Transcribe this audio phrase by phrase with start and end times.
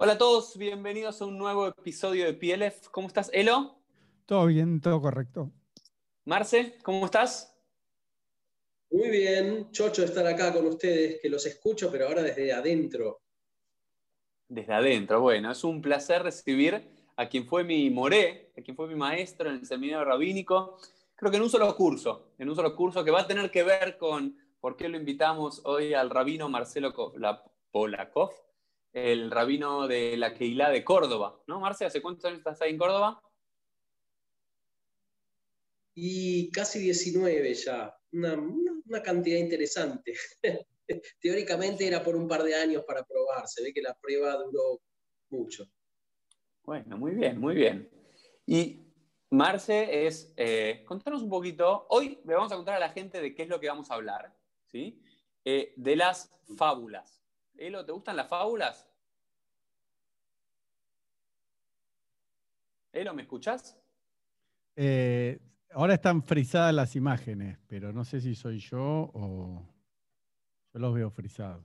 [0.00, 2.86] Hola a todos, bienvenidos a un nuevo episodio de PLF.
[2.92, 3.80] ¿Cómo estás, Elo?
[4.26, 5.50] Todo bien, todo correcto.
[6.24, 7.52] Marce, ¿cómo estás?
[8.92, 13.22] Muy bien, chocho estar acá con ustedes, que los escucho, pero ahora desde adentro.
[14.46, 18.86] Desde adentro, bueno, es un placer recibir a quien fue mi moré, a quien fue
[18.86, 20.78] mi maestro en el seminario rabínico,
[21.16, 23.64] creo que en un solo curso, en un solo curso que va a tener que
[23.64, 26.94] ver con por qué lo invitamos hoy al rabino Marcelo
[27.72, 28.30] Polakov,
[28.92, 31.84] el rabino de la Keilah de Córdoba, ¿no, Marce?
[31.84, 33.22] ¿Hace cuántos años estás ahí en Córdoba?
[35.94, 40.14] Y casi 19 ya, una, cantidad interesante.
[41.20, 44.80] Teóricamente era por un par de años para probar, se ve que la prueba duró
[45.30, 45.64] mucho.
[46.62, 47.90] Bueno, muy bien, muy bien.
[48.46, 48.80] Y
[49.30, 53.34] Marce es, eh, contanos un poquito, hoy le vamos a contar a la gente de
[53.34, 54.34] qué es lo que vamos a hablar,
[54.66, 55.02] ¿sí?
[55.44, 57.17] Eh, de las fábulas.
[57.58, 58.88] Elo, ¿te gustan las fábulas?
[62.92, 63.76] Elo, ¿me escuchás?
[64.76, 65.40] Eh,
[65.72, 69.66] ahora están frisadas las imágenes, pero no sé si soy yo o
[70.72, 71.64] yo los veo frisados.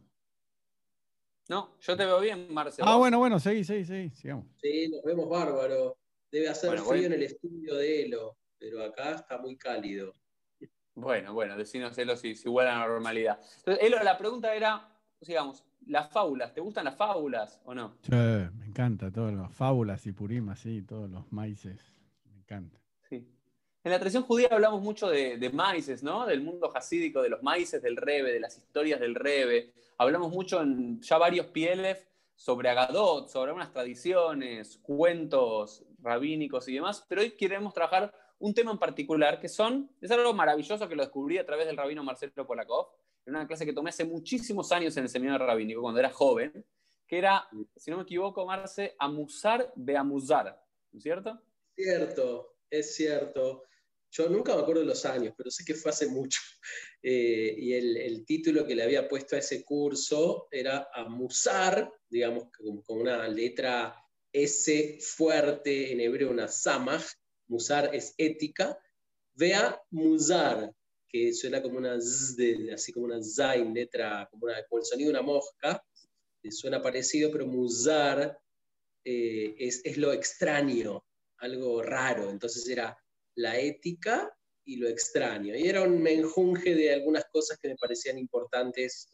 [1.48, 2.88] No, yo te veo bien, Marcelo.
[2.88, 4.48] Ah, bueno, bueno, seguí, seguí, seguí, sigamos.
[4.62, 5.98] Sí, nos vemos bárbaro.
[6.32, 10.14] Debe hacer frío en el estudio de Elo, pero acá está muy cálido.
[10.96, 13.40] Bueno, bueno, decinos Elo si, si vuelve a la normalidad.
[13.58, 14.93] Entonces, Elo, la pregunta era,
[15.28, 17.98] digamos, las fábulas, ¿te gustan las fábulas o no?
[18.02, 21.94] Sí, me encanta, todas las fábulas y purimas, sí, todos los maíces,
[22.26, 22.80] me encanta.
[23.10, 23.28] Sí.
[23.84, 26.26] En la tradición judía hablamos mucho de, de maíces, ¿no?
[26.26, 29.74] Del mundo jasídico, de los maíces del Rebe, de las historias del Rebe.
[29.98, 37.06] Hablamos mucho en ya varios pielef sobre Agadot, sobre algunas tradiciones, cuentos rabínicos y demás,
[37.08, 41.04] pero hoy queremos trabajar un tema en particular que son, es algo maravilloso que lo
[41.04, 42.88] descubrí a través del rabino Marcelo Polakov,
[43.26, 46.66] en una clase que tomé hace muchísimos años en el seminario rabínico, cuando era joven,
[47.08, 50.62] que era, si no me equivoco, Marce, amusar de amusar,
[50.92, 51.42] ¿no es cierto?
[51.76, 53.64] Cierto, es cierto.
[54.12, 56.40] Yo nunca me acuerdo de los años, pero sé que fue hace mucho.
[57.06, 62.82] Eh, y el, título que le había puesto a ese curso era Amusar, digamos, con,
[62.82, 63.94] con una letra
[64.32, 67.04] S fuerte en hebreo, una samaj.
[67.48, 68.80] Musar es ética.
[69.34, 70.74] Vea musar,
[71.14, 75.22] que suena como una z, así como una zain, letra, como, el sonido de una
[75.22, 75.86] mosca,
[76.50, 78.36] suena parecido, pero musar
[79.06, 81.06] eh, es, lo extraño,
[81.38, 82.32] algo raro.
[82.32, 82.98] Entonces era
[83.36, 84.36] la ética
[84.66, 85.56] y lo extraño.
[85.56, 89.08] Y era un menjunje de algunas cosas que me parecían importantes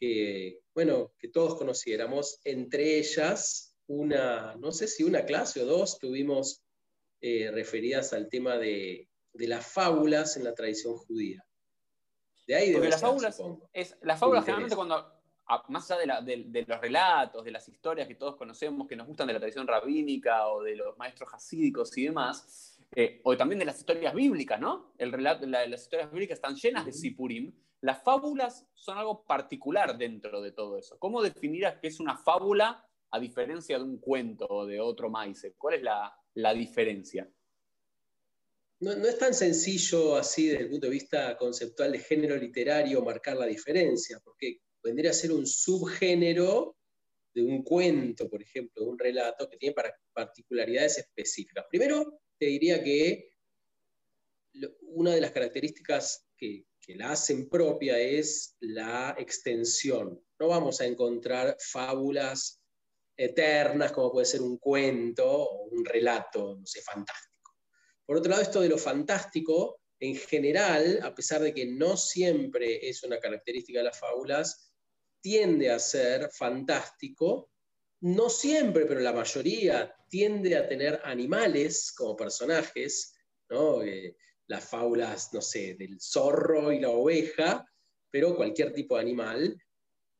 [0.00, 2.40] que, bueno, que todos conociéramos.
[2.44, 6.62] Entre ellas, una, no sé si una clase o dos tuvimos
[7.20, 11.44] eh, referidas al tema de de las fábulas en la tradición judía.
[12.46, 13.40] De ahí Porque las fábulas,
[13.72, 15.22] es, las fábulas generalmente cuando,
[15.68, 19.34] más allá de, los relatos, de las historias que todos conocemos, que nos gustan de
[19.34, 23.78] la tradición rabínica o de los maestros hasídicos y demás, eh, o también de las
[23.78, 24.92] historias bíblicas, ¿no?
[24.98, 27.52] El relato, las historias bíblicas están llenas de sipurim.
[27.80, 30.98] Las fábulas son algo particular dentro de todo eso.
[30.98, 35.44] ¿Cómo definirás qué es una fábula a diferencia de un cuento o de otro maíz?
[35.58, 37.28] ¿Cuál es la, la diferencia?
[38.82, 43.36] No, es tan sencillo así desde el punto de vista conceptual de género literario marcar
[43.36, 46.76] la diferencia, porque vendría a ser un subgénero
[47.32, 49.76] de un cuento, por ejemplo, de un relato que tiene
[50.12, 51.64] particularidades específicas.
[51.70, 53.30] Primero, te diría que
[54.82, 60.20] una de las características que, que la hacen propia es la extensión.
[60.40, 62.60] No vamos a encontrar fábulas
[63.16, 67.31] eternas como puede ser un cuento o un relato, no sé, fantástico
[68.12, 72.86] por otro lado, esto de lo fantástico, en general, a pesar de que no siempre
[72.86, 74.70] es una característica de las fábulas,
[75.22, 77.50] tiende a ser fantástico,
[78.02, 83.14] no siempre, pero la mayoría tiende a tener animales como personajes,
[83.82, 84.14] eh,
[84.46, 87.66] las fábulas, no sé, del zorro y la oveja,
[88.10, 89.58] pero cualquier tipo de animal,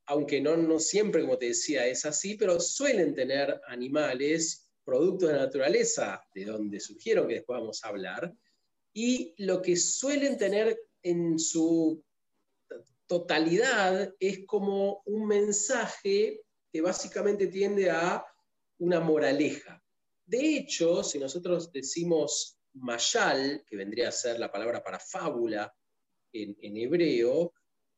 [0.07, 5.37] aunque no, no siempre, como te decía, es así, pero suelen tener animales productos de
[5.37, 8.33] la naturaleza, de donde surgieron, que después vamos a hablar,
[8.93, 12.03] y lo que suelen tener en su
[13.07, 18.25] totalidad es como un mensaje que básicamente tiende a
[18.79, 19.83] una moraleja.
[20.25, 25.75] De hecho, si nosotros decimos mayal, que vendría a ser la palabra para fábula
[26.33, 27.53] en, en hebreo,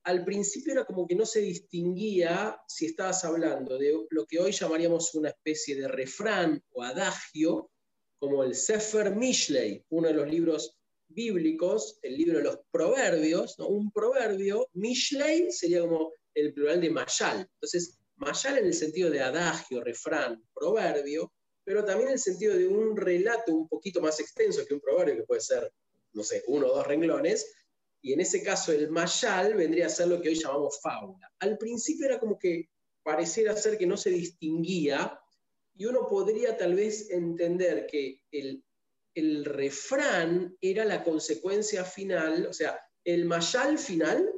[0.05, 4.53] al principio era como que no se distinguía si estabas hablando de lo que hoy
[4.53, 7.71] llamaríamos una especie de refrán o adagio,
[8.19, 10.79] como el Sefer Mishlei, uno de los libros
[11.09, 17.49] bíblicos, el libro de los proverbios, un proverbio, Mishlei sería como el plural de Mayal.
[17.55, 21.33] Entonces, mayal en el sentido de adagio, refrán, proverbio,
[21.65, 25.17] pero también en el sentido de un relato un poquito más extenso que un proverbio,
[25.17, 25.73] que puede ser,
[26.13, 27.47] no sé, uno o dos renglones,
[28.05, 31.33] y en ese caso el mayal vendría a ser lo que hoy llamamos fábula.
[31.39, 32.69] Al principio era como que
[33.03, 35.19] pareciera ser que no se distinguía,
[35.75, 38.63] y uno podría tal vez entender que el,
[39.15, 44.31] el refrán era la consecuencia final, o sea, el mayal final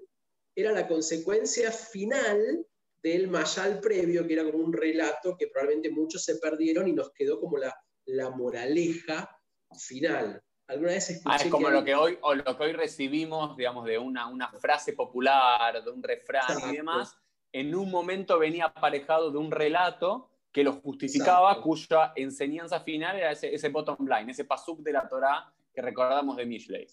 [0.55, 2.65] era la consecuencia final
[3.03, 7.13] del mayal previo, que era como un relato que probablemente muchos se perdieron y nos
[7.13, 7.75] quedó como la,
[8.05, 9.29] la moraleja
[9.77, 10.41] final.
[10.69, 13.85] Alguna vez escuché ah, es como lo, que hoy, o lo que hoy recibimos, digamos,
[13.85, 17.17] de una, una frase popular, de un refrán y demás,
[17.53, 23.31] en un momento venía aparejado de un relato que lo justificaba, cuya enseñanza final era
[23.31, 26.87] ese, ese bottom line, ese pasuk de la Torah que recordamos de Mishlei.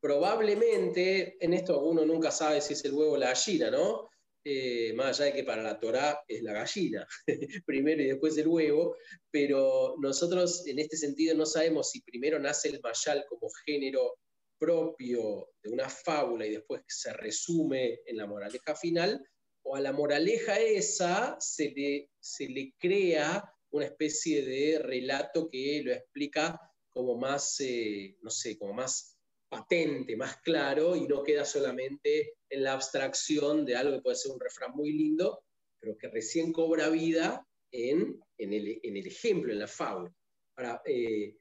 [0.00, 4.10] Probablemente, en esto uno nunca sabe si es el huevo o la gallina, ¿no?
[4.44, 7.06] Eh, más allá de que para la Torah es la gallina,
[7.66, 8.96] primero y después el huevo,
[9.30, 14.16] pero nosotros en este sentido no sabemos si primero nace el mayal como género
[14.58, 19.24] propio de una fábula y después se resume en la moraleja final,
[19.64, 25.82] o a la moraleja esa se le, se le crea una especie de relato que
[25.84, 26.60] lo explica
[26.90, 29.11] como más, eh, no sé, como más
[29.52, 34.32] patente, más claro, y no queda solamente en la abstracción de algo que puede ser
[34.32, 35.44] un refrán muy lindo,
[35.78, 40.10] pero que recién cobra vida en, el, ejemplo, en la fábula.
[40.56, 41.36] Ahora, eh,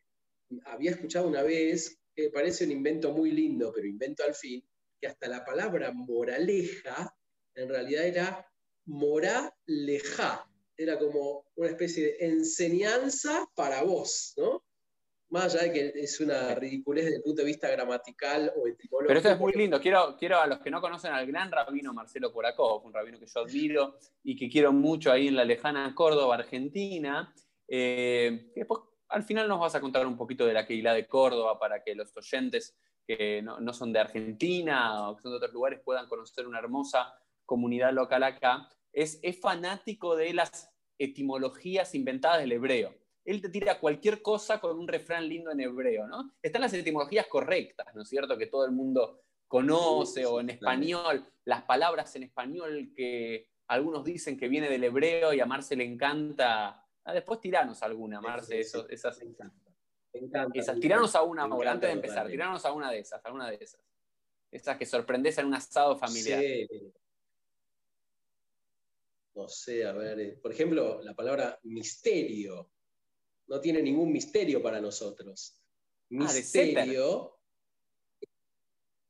[0.66, 4.62] había escuchado una vez, que parece un invento muy lindo, pero invento al fin,
[5.00, 7.16] que hasta la palabra moraleja
[7.56, 8.52] en realidad era
[8.88, 14.66] moraleja, era como una especie de enseñanza para vos, ¿no?
[15.32, 19.08] Más allá de que es una ridiculez desde el punto de vista gramatical o etimológico.
[19.08, 19.80] Pero esto es muy lindo.
[19.80, 23.28] Quiero, quiero a los que no conocen al gran rabino Marcelo Corakov, un rabino que
[23.28, 27.34] yo admiro y que quiero mucho ahí en la lejana Córdoba, Argentina.
[27.66, 31.58] Eh, después, al final nos vas a contar un poquito de la Keilah de Córdoba
[31.58, 32.76] para que los oyentes
[33.08, 36.60] que no, no son de Argentina o que son de otros lugares puedan conocer una
[36.60, 37.14] hermosa
[37.46, 43.01] comunidad local acá, es, es fanático de las etimologías inventadas del hebreo.
[43.24, 46.34] Él te tira cualquier cosa con un refrán lindo en hebreo, ¿no?
[46.42, 48.38] Están las etimologías correctas, ¿no es cierto?
[48.38, 54.38] Que todo el mundo conoce, o en español, las palabras en español que algunos dicen
[54.38, 56.86] que viene del hebreo y a Marce le encanta.
[57.04, 59.22] Ah, después tiranos alguna, Marce, esas.
[59.22, 60.50] Encanta.
[60.54, 60.80] esas.
[60.80, 63.58] Tiranos a una ahora, antes de empezar, tiranos a una de esas, a una de
[63.62, 63.82] esas.
[64.52, 66.42] Esas que sorprendes en un asado familiar.
[66.42, 66.68] Sí
[69.34, 72.70] no sé, a ver, eh, por ejemplo, la palabra misterio
[73.52, 75.62] no tiene ningún misterio para nosotros.
[76.12, 77.38] Ah, misterio,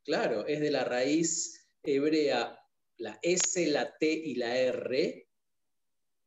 [0.03, 2.59] claro, es de la raíz hebrea,
[2.97, 5.29] la S, la T y la R.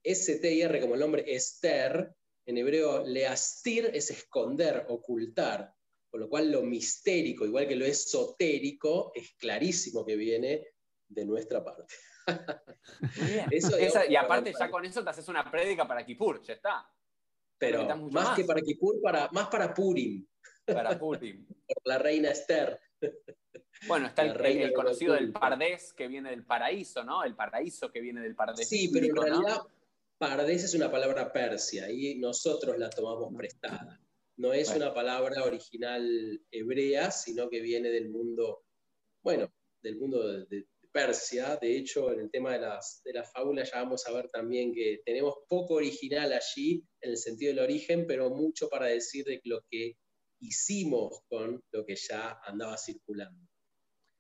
[0.04, 2.14] S, T y R como el nombre Esther,
[2.46, 5.74] en hebreo leastir es esconder, ocultar,
[6.08, 10.68] con lo cual lo mistérico, igual que lo esotérico, es clarísimo que viene
[11.08, 11.92] de nuestra parte.
[14.08, 16.93] y aparte ya con eso te haces una prédica para Kipur, ya está.
[17.58, 20.26] Pero más, que para Kipur, para, más para Purim.
[20.64, 21.46] Para Purim.
[21.46, 22.78] Por la reina Esther.
[23.86, 27.22] Bueno, está el, conocido del Pardés que viene del paraíso, ¿no?
[27.24, 28.68] El paraíso que viene del Pardés.
[28.68, 29.62] Sí, pero en realidad
[30.18, 34.00] Pardés es una palabra persia y nosotros la tomamos prestada.
[34.36, 38.64] No es una palabra original hebrea, sino que viene del mundo,
[39.22, 41.58] bueno, del mundo de, Persia.
[41.60, 44.72] De hecho, en el tema de las, de las fábulas ya vamos a ver también
[44.72, 49.40] que tenemos poco original allí en el sentido del origen, pero mucho para decir de
[49.44, 49.96] lo que
[50.38, 53.44] hicimos con lo que ya andaba circulando.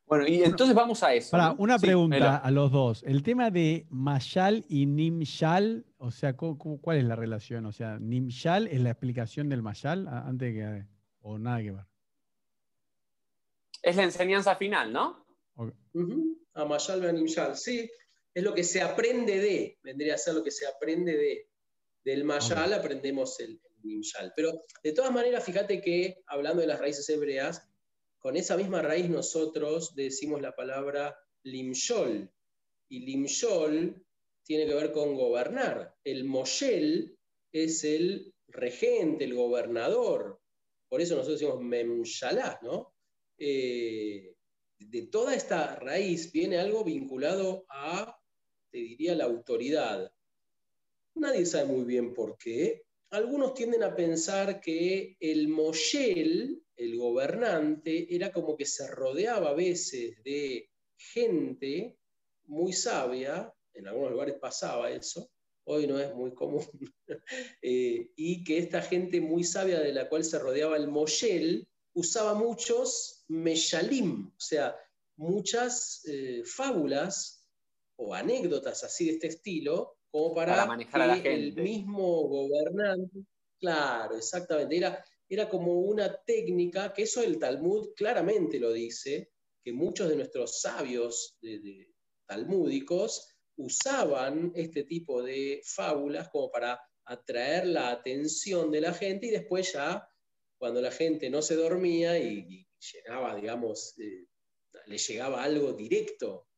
[0.06, 1.30] Bueno, y entonces vamos a eso.
[1.30, 3.04] Para, una pregunta a los dos.
[3.04, 7.66] El tema de Mayal y Nimshal, o sea, ¿cuál es la relación?
[7.66, 10.86] O sea, Nimshal es la explicación del Mayal antes que
[11.20, 11.86] o nada que ver.
[13.80, 15.24] Es la enseñanza final, ¿no?
[16.54, 17.56] Amayal Benimshal.
[17.56, 17.90] Sí,
[18.32, 21.48] es lo que se aprende de, vendría a ser lo que se aprende de.
[22.04, 24.32] Del Mayal aprendemos el, Nimshal.
[24.34, 27.66] Pero de todas maneras, fíjate que hablando de las raíces hebreas,
[28.18, 32.30] con esa misma raíz nosotros decimos la palabra Limshol.
[32.88, 34.04] Y Limshol
[34.44, 35.94] tiene que ver con gobernar.
[36.04, 37.16] El Moshel
[37.52, 40.40] es el regente, el gobernador.
[40.88, 42.94] Por eso nosotros decimos Memshalá, ¿no?
[43.38, 44.33] Eh,
[44.78, 48.18] de toda esta raíz viene algo vinculado a,
[48.70, 50.12] te diría, la autoridad.
[51.14, 52.82] Nadie sabe muy bien por qué.
[53.10, 59.54] Algunos tienden a pensar que el Moshel, el gobernante, era como que se rodeaba a
[59.54, 61.96] veces de gente
[62.46, 65.30] muy sabia en algunos lugares pasaba eso,
[65.64, 66.64] hoy no es muy común,
[67.62, 72.34] eh, y que esta gente muy sabia de la cual se rodeaba el Moshel usaba
[72.34, 74.76] muchos meshalim, o sea,
[75.16, 77.46] muchas eh, fábulas
[77.96, 83.20] o anécdotas así de este estilo, como para, manejar que el mismo gobernante,
[83.58, 89.32] claro, exactamente, era, era como una técnica, que eso el Talmud claramente lo dice,
[89.62, 91.38] que muchos de nuestros sabios
[92.26, 99.30] talmúdicos usaban este tipo de fábulas como para atraer la atención de la gente y
[99.30, 100.06] después ya,
[100.58, 104.26] cuando la gente no se dormía y, llegaba, digamos, eh,
[104.86, 106.48] le llegaba algo directo,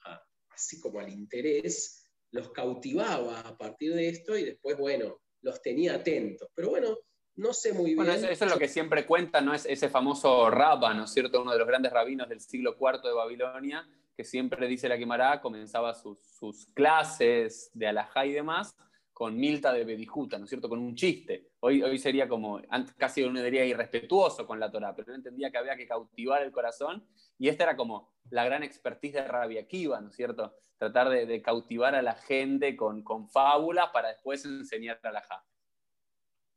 [0.50, 5.95] así como al interés, los cautivaba a partir de esto y después, bueno, los tenía
[5.95, 6.49] atentos.
[6.55, 6.97] Pero bueno,
[7.37, 7.97] no sé muy bien.
[7.97, 9.55] Bueno, eso, es lo que siempre cuenta, ¿no?
[9.55, 11.43] Es ese famoso Rabba, ¿no es cierto?
[11.43, 15.41] Uno de los grandes rabinos del siglo IV de Babilonia, que siempre dice la Quemará,
[15.41, 18.75] comenzaba sus, sus, clases de alajá y demás
[19.12, 20.69] con Milta de Bedijuta, ¿no es cierto?
[20.69, 21.53] Con un chiste.
[21.68, 22.62] Hoy, sería como,
[22.96, 26.52] casi uno diría irrespetuoso con la Torah, pero él entendía que había que cautivar el
[26.52, 27.04] corazón
[27.40, 30.54] y esta era como la gran expertise de Rabia Akiva, ¿no es cierto?
[30.78, 35.44] Tratar de, cautivar a la gente con, con fábulas para después enseñar alajá.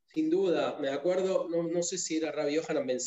[0.10, 3.00] Sin duda, me acuerdo, no, sé si era Rabbi Yohanan Ben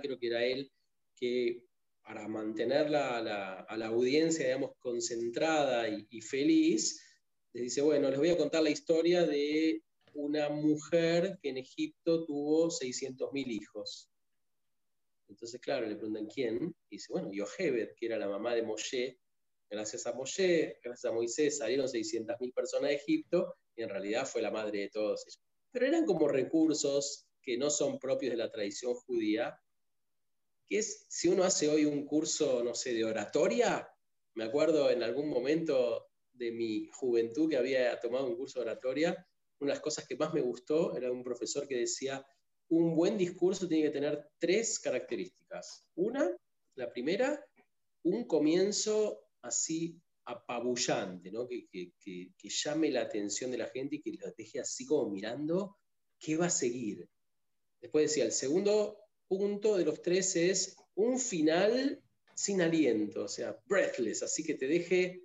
[0.00, 0.70] creo que era él,
[1.16, 1.64] que
[2.04, 3.20] para mantener a
[3.76, 7.04] la audiencia, digamos, concentrada y, feliz,
[7.52, 9.82] les dice, bueno, les voy a contar la historia de
[10.14, 14.10] una mujer que en Egipto tuvo 600.000 hijos.
[15.28, 16.74] Entonces, claro, le preguntan quién.
[16.90, 19.18] Y dice, bueno, Yohebed, que era la mamá de Moshe.
[19.70, 24.40] Gracias a Moshe, gracias a Moisés, salieron 600.000 personas de Egipto y en realidad fue
[24.40, 25.42] la madre de todos ellos.
[25.70, 29.60] Pero eran como recursos que no son propios de la tradición judía
[30.68, 33.88] que es, si uno hace hoy un curso, no sé, de oratoria,
[34.34, 39.26] me acuerdo en algún momento de mi juventud que había tomado un curso de oratoria,
[39.60, 42.24] una de las cosas que más me gustó era un profesor que decía,
[42.68, 45.88] un buen discurso tiene que tener tres características.
[45.94, 46.30] Una,
[46.74, 47.44] la primera,
[48.04, 51.48] un comienzo así apabullante, ¿no?
[51.48, 55.78] que, que, llame la atención de la gente y que los deje así como mirando
[56.18, 57.08] qué va a seguir.
[57.80, 62.02] Después decía, el segundo punto de los tres es un final
[62.34, 65.22] sin aliento, o sea, breathless, así que te deje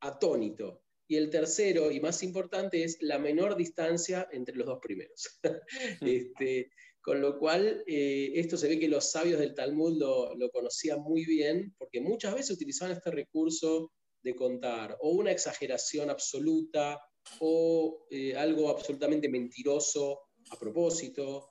[0.00, 0.81] atónito.
[1.08, 5.40] Y el tercero y más importante es la menor distancia entre los dos primeros.
[6.00, 6.70] este,
[7.02, 11.24] con lo cual, eh, esto se ve que los sabios del Talmud lo, conocían muy
[11.24, 13.92] bien, porque muchas veces utilizaban este recurso
[14.22, 17.00] de contar o una exageración absoluta
[17.40, 21.50] o eh, algo absolutamente mentiroso a propósito,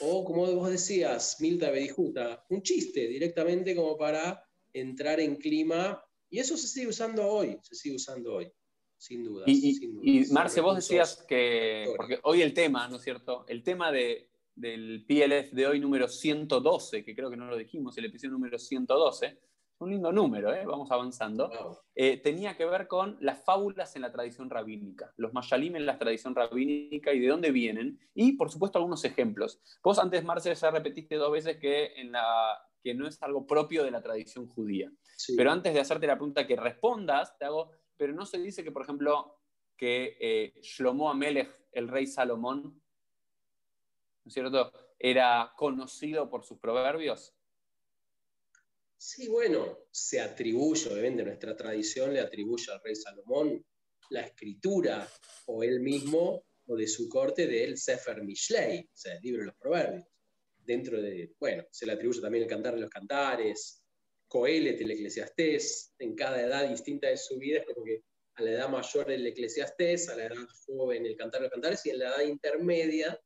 [0.00, 6.38] o como vos decías, Milta Bedijuta, un chiste directamente como para entrar en clima, y
[6.38, 8.52] eso se sigue usando hoy, se sigue usando hoy,
[8.98, 9.44] sin duda.
[9.46, 13.44] Y, Marce, vos decías que, porque hoy el tema, ¿no es cierto?
[13.48, 17.96] El tema de, del PLF de hoy número 112, que creo que no lo dijimos,
[17.96, 19.38] el episodio número 112,
[19.80, 20.64] un lindo número, ¿eh?
[20.66, 21.50] vamos avanzando,
[21.94, 25.98] eh, tenía que ver con las fábulas en la tradición rabínica, los mayalim en la
[25.98, 29.60] tradición rabínica y de dónde vienen, y por supuesto algunos ejemplos.
[29.82, 33.84] Vos antes, Marcel, ya repetiste dos veces que, en la, que no es algo propio
[33.84, 34.90] de la tradición judía.
[35.36, 38.72] Pero antes de hacerte la pregunta que respondas, te hago, pero no se dice que,
[38.72, 39.42] por ejemplo,
[39.76, 42.62] que eh, Shlomo Amelech, el rey Salomón,
[44.24, 47.34] ¿no es cierto?, era conocido por sus proverbios.
[48.96, 53.64] Sí, bueno, se atribuye, obviamente nuestra tradición le atribuye al rey Salomón
[54.10, 55.08] la escritura,
[55.46, 59.46] o él mismo, o de su corte, del Sefer Mishlei, o sea, el libro de
[59.46, 60.04] los proverbios.
[60.56, 63.82] Dentro de, bueno, se le atribuye también el cantar de los cantares,
[64.28, 68.02] Coelet, el eclesiastés, en cada edad distinta de su vida, es como que
[68.34, 71.90] a la edad mayor el eclesiastés, a la edad joven el cantar de cantares, y
[71.90, 73.20] en la edad intermedia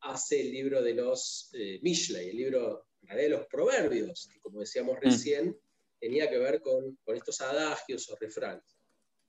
[0.00, 4.96] hace el libro de los eh, Mishlei, el libro de los proverbios, que como decíamos
[4.96, 5.00] mm.
[5.00, 5.60] recién,
[6.00, 8.76] tenía que ver con, estos adagios o refranes.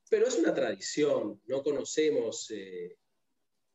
[0.09, 2.97] Pero es una tradición, no conocemos, eh,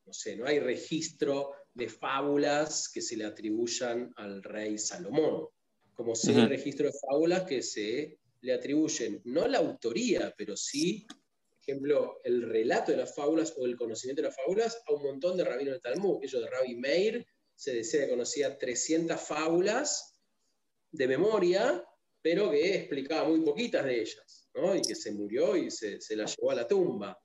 [0.05, 5.49] no sé, no hay registro de fábulas que se le atribuyan al rey Salomón,
[5.99, 11.05] como si hay registro de fábulas que se le atribuyen, no la autoría, pero sí,
[11.09, 15.03] por ejemplo, el relato de las fábulas o el conocimiento de las fábulas a un
[15.03, 17.27] montón de rabinos de Talmud, ellos de Rabbi Meir,
[17.57, 20.17] se decía que conocía 300 fábulas
[20.93, 21.85] de memoria,
[22.23, 24.77] pero que explicaba muy poquitas de ellas, ¿no?
[24.77, 27.21] y que se murió y se, se, la llevó a la tumba.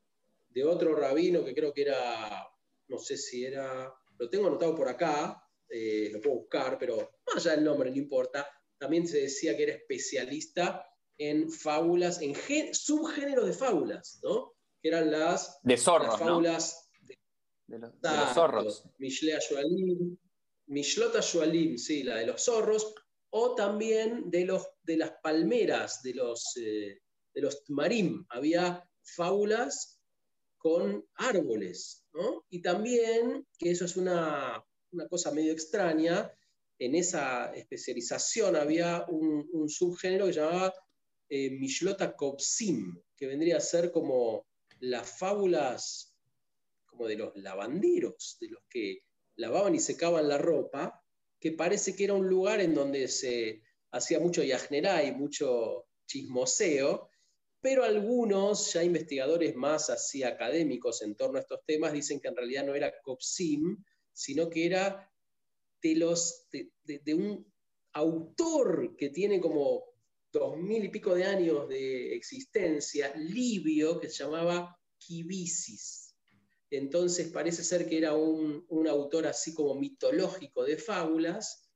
[0.49, 2.43] De otro rabino que creo que era,
[2.87, 7.45] no sé si era, lo tengo anotado por acá, eh, lo puedo buscar, pero más
[7.45, 8.47] allá del nombre, no importa,
[8.83, 10.85] también se decía que era especialista
[11.17, 12.35] en fábulas, en
[12.73, 14.55] subgéneros de fábulas, ¿no?
[14.81, 18.83] que eran las, de zorros, las fábulas de, los, zorros.
[18.97, 19.39] Mishlea
[20.65, 22.93] Mishlota sí, la de los zorros,
[23.29, 26.99] o también de, los, de las palmeras, de los, eh,
[27.33, 28.25] de los marim.
[28.27, 30.01] Había fábulas
[30.57, 32.43] con árboles, ¿no?
[32.49, 34.61] Y también, que eso es una,
[34.91, 36.29] una cosa medio extraña,
[36.79, 40.73] en esa especialización había un, subgénero que llamaba
[41.29, 44.45] eh, Mishlota Kopsim, que vendría a ser como
[44.79, 46.13] las fábulas
[46.85, 48.99] como de los lavanderos, de los que
[49.35, 51.01] lavaban y secaban la ropa,
[51.39, 53.61] que parece que era un lugar en donde se
[53.91, 54.51] hacía mucho y
[55.11, 57.09] mucho chismoseo,
[57.61, 62.35] pero algunos, ya investigadores más así académicos en torno a estos temas, dicen que en
[62.35, 65.09] realidad no era Kopsim, sino que era
[65.83, 67.53] de, un
[67.93, 69.83] autor que tiene como
[70.31, 76.15] dos mil y pico de años de existencia, libio, que se llamaba Kibisis.
[76.71, 81.69] Entonces parece ser que era un, autor así como mitológico de fábulas,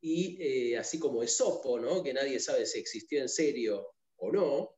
[0.00, 2.02] y eh, así como Esopo, ¿no?
[2.02, 3.86] que nadie sabe si existió en serio
[4.16, 4.76] o no,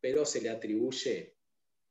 [0.00, 1.36] pero se le atribuye,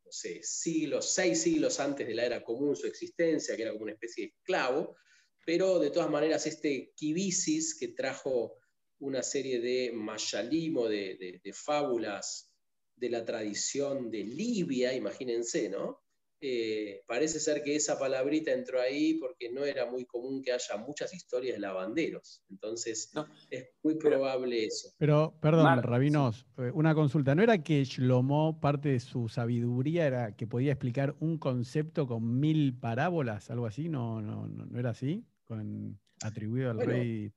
[0.04, 3.84] no sé, siglos, seis siglos antes de la era común su existencia, que era como
[3.84, 4.98] una especie de esclavo,
[5.46, 8.58] pero de todas maneras este Kibisis que trajo
[9.00, 12.52] una serie de mayalim o de, fábulas
[12.96, 16.00] de la tradición de Libia, imagínense, ¿no?
[16.46, 20.76] Eh, parece ser que esa palabrita entró ahí porque no era muy común que haya
[20.76, 22.44] muchas historias de lavanderos.
[22.50, 23.14] Entonces,
[23.50, 24.90] es muy probable eso.
[24.98, 27.34] Pero, perdón, Rabinos, eh, una consulta.
[27.34, 32.42] ¿No era que Shlomo, parte de su sabiduría, era que podía explicar un concepto con
[32.42, 33.88] mil parábolas, algo así?
[33.88, 35.26] ¿No, no, no era así?
[35.46, 37.32] Con, atribuido al rey.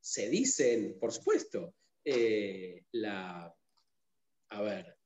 [0.00, 3.54] Se dicen, por supuesto, eh, la,
[4.50, 4.96] a ver,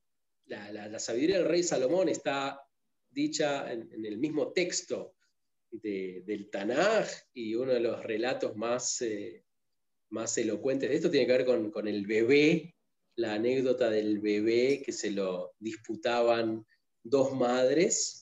[0.46, 2.60] la, sabiduría del rey Salomón está
[3.10, 5.14] dicha en, el mismo texto
[5.70, 9.44] del Tanaj y uno de los relatos más, eh,
[10.10, 12.74] más elocuentes de esto tiene que ver con, con, el bebé,
[13.16, 16.66] la anécdota del bebé que se lo disputaban
[17.02, 18.21] dos madres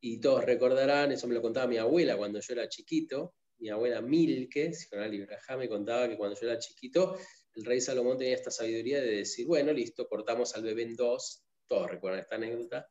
[0.00, 4.00] y todos recordarán, eso me lo contaba mi abuela cuando yo era chiquito, mi abuela
[4.00, 5.26] Milke, Ibrahim,
[5.58, 7.18] me contaba que cuando yo era chiquito,
[7.54, 11.44] el rey Salomón tenía esta sabiduría de decir, bueno, listo, cortamos al bebé en dos,
[11.66, 12.88] todos recuerdan esta anécdota,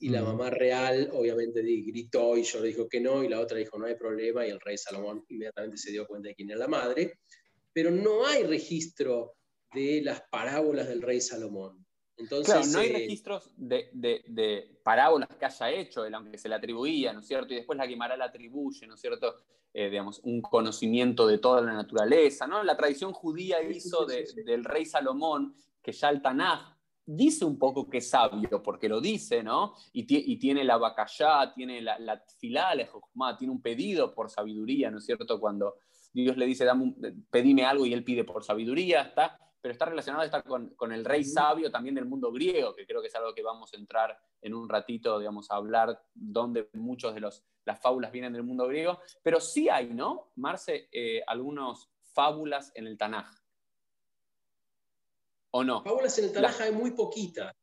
[0.00, 3.56] y la mamá real obviamente gritó y yo le dijo que no, y la otra
[3.56, 6.58] dijo no hay problema, y el rey Salomón inmediatamente se dio cuenta de quién era
[6.58, 7.20] la madre,
[7.72, 9.36] pero no hay registro
[9.72, 11.86] de las parábolas del rey Salomón
[12.28, 17.12] claro, no hay eh, registros de, parábolas que haya hecho él, aunque se le atribuía,
[17.12, 17.52] ¿no es cierto?
[17.52, 19.34] Y después la Guimara la atribuye, ¿no es cierto?
[19.74, 22.62] Eh, digamos, un conocimiento de toda la naturaleza, ¿no?
[22.62, 27.98] La tradición judía hizo del rey Salomón, que ya el Tanaj dice un poco que
[27.98, 29.74] es sabio, porque lo dice, ¿no?
[29.92, 30.04] Y,
[30.38, 35.40] tiene la bacallá, tiene la, la tiene un pedido por sabiduría, ¿no es cierto?
[35.40, 35.76] Cuando
[36.12, 36.66] Dios le dice,
[37.30, 41.24] pedime algo y él pide por sabiduría, está pero está relacionado está con, el rey
[41.24, 44.54] sabio también del mundo griego, que creo que es algo que vamos a entrar en
[44.54, 48.98] un ratito, digamos, a hablar, donde muchos de los, las fábulas vienen del mundo griego,
[49.22, 53.30] pero sí hay, ¿no, Marce, eh, algunas fábulas en el Tanaj?
[55.52, 55.84] ¿O no?
[55.84, 57.54] Fábulas en el Tanaj hay muy poquitas,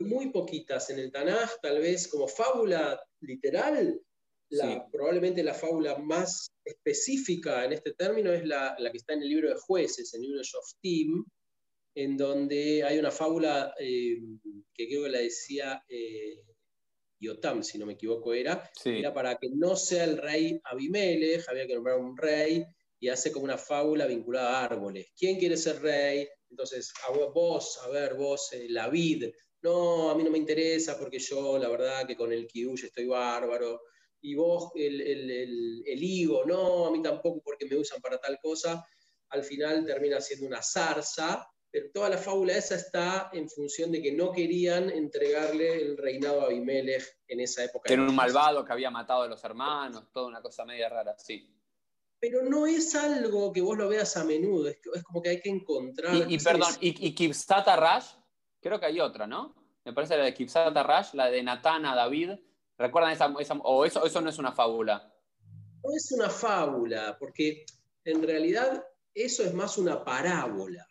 [0.00, 4.00] muy poquitas en el Tanaj, tal vez como fábula literal,
[4.92, 9.48] probablemente la fábula más específica en este término es la, que está en el libro
[9.48, 11.24] de jueces, en el libro de Shoftim,
[11.96, 14.18] en donde hay una fábula eh,
[14.72, 16.42] que creo que la decía eh,
[17.20, 21.66] Yotam, si no me equivoco era, era para que no sea el rey Abimelech, había
[21.66, 22.64] que nombrar un rey,
[23.00, 25.12] y hace como una fábula vinculada a árboles.
[25.16, 26.26] ¿Quién quiere ser rey?
[26.48, 29.30] Entonces, a vos, a ver, vos, eh, la vid.
[29.62, 33.06] No, a mí no me interesa porque yo, la verdad, que con el Kiddush estoy
[33.06, 33.80] bárbaro
[34.24, 38.82] y vos el, el, higo, no, a mí tampoco porque me usan para tal cosa,
[39.28, 44.00] al final termina siendo una zarza, pero toda la fábula esa está en función de
[44.00, 47.92] que no querían entregarle el reinado a Abimelech en esa época.
[47.92, 51.46] era un malvado que había matado a los hermanos, toda una cosa media rara, sí.
[52.18, 55.50] Pero no es algo que vos lo veas a menudo, es, como que hay que
[55.50, 56.30] encontrar...
[56.30, 58.14] Y, perdón, y, y Kibsata Rash,
[58.62, 59.54] creo que hay otra, ¿no?
[59.84, 62.38] Me parece la de Kibsata Rash, la de Natana David,
[62.76, 63.26] ¿Recuerdan esa,
[63.62, 65.14] o eso, eso no es una fábula?
[65.82, 67.64] No es una fábula, porque
[68.04, 68.84] en realidad
[69.14, 70.86] eso es más una parábola.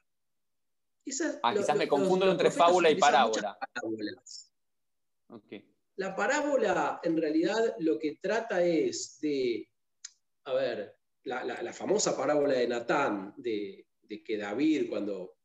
[1.43, 3.58] ah, quizás me confundo entre fábula y parábola.
[5.96, 9.69] La parábola en realidad lo que trata es de,
[10.46, 15.38] a ver, la, famosa parábola de Natán, de, de, que David cuando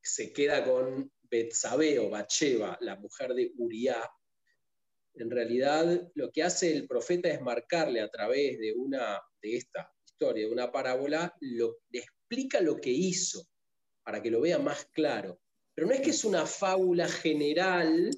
[0.00, 4.08] se queda con Betsabe o Bacheva, la mujer de Uriah,
[5.14, 9.92] en realidad lo que hace el profeta es marcarle a través de, una, de esta
[10.04, 13.46] historia, de una parábola, lo, le explica lo que hizo
[14.02, 15.40] para que lo vea más claro.
[15.74, 18.10] Pero no es que es una fábula general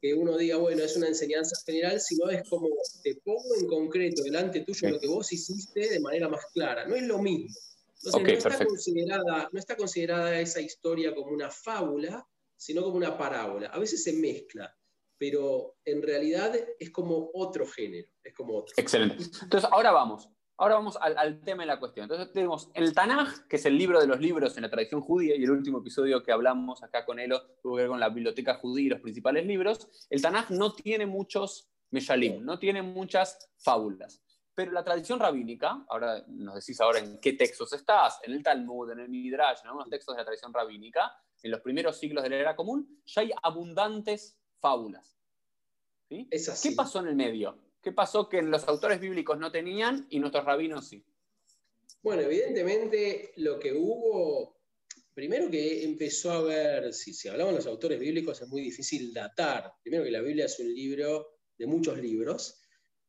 [0.00, 2.68] que uno diga, bueno, es una enseñanza general, sino es como
[3.04, 6.86] te pongo en concreto delante tuyo lo que vos hiciste de manera más clara.
[6.86, 7.56] No es lo mismo.
[8.04, 13.16] Entonces, no, está considerada, no está considerada esa historia como una fábula, sino como una
[13.16, 13.68] parábola.
[13.68, 14.76] A veces se mezcla
[15.22, 18.74] pero en realidad es como otro género, es como otro.
[18.76, 19.22] Excelente.
[19.40, 22.10] Entonces, ahora vamos, ahora vamos al, tema de la cuestión.
[22.10, 25.36] Entonces tenemos el Tanaj, que es el libro de los libros en la tradición judía,
[25.36, 28.54] y el último episodio que hablamos acá con Elo tuvo que ver con la biblioteca
[28.54, 30.08] judía y los principales libros.
[30.10, 34.24] El Tanaj no tiene muchos meshalim, no tiene muchas fábulas.
[34.56, 38.90] Pero la tradición rabínica, ahora nos decís ahora en qué textos estás, en el Talmud,
[38.90, 41.12] en el Midrash, en algunos textos de la tradición rabínica,
[41.44, 45.18] en los primeros siglos de la era común, ya hay abundantes fábulas.
[46.08, 47.58] ¿Qué pasó en el medio?
[47.82, 51.04] ¿Qué pasó que los autores bíblicos no tenían y nuestros rabinos sí?
[52.02, 54.60] Bueno, evidentemente lo que hubo,
[55.14, 59.12] primero que empezó a ver, si, si hablamos de los autores bíblicos es muy difícil
[59.12, 59.72] datar.
[59.82, 62.60] Primero que la Biblia es un libro de muchos libros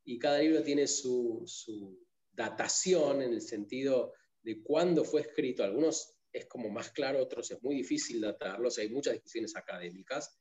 [0.06, 2.00] y cada libro tiene su, su
[2.32, 5.64] datación en el sentido de cuándo fue escrito.
[5.64, 10.36] Algunos es como más claro, otros es muy difícil datarlos, hay muchas discusiones académicas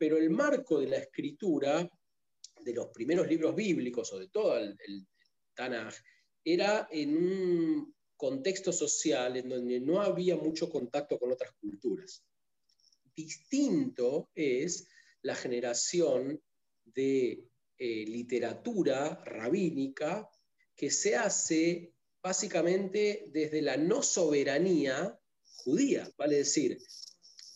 [0.00, 1.86] pero el marco de la escritura
[2.64, 5.06] de los primeros libros bíblicos o de todo el,
[5.54, 5.94] Tanaj
[6.42, 12.24] era en un contexto social en donde no había mucho contacto con otras culturas.
[13.14, 14.88] Distinto es
[15.20, 16.42] la generación
[16.82, 17.44] de
[17.76, 20.26] eh, literatura rabínica
[20.74, 26.78] que se hace básicamente desde la no soberanía judía, vale decir,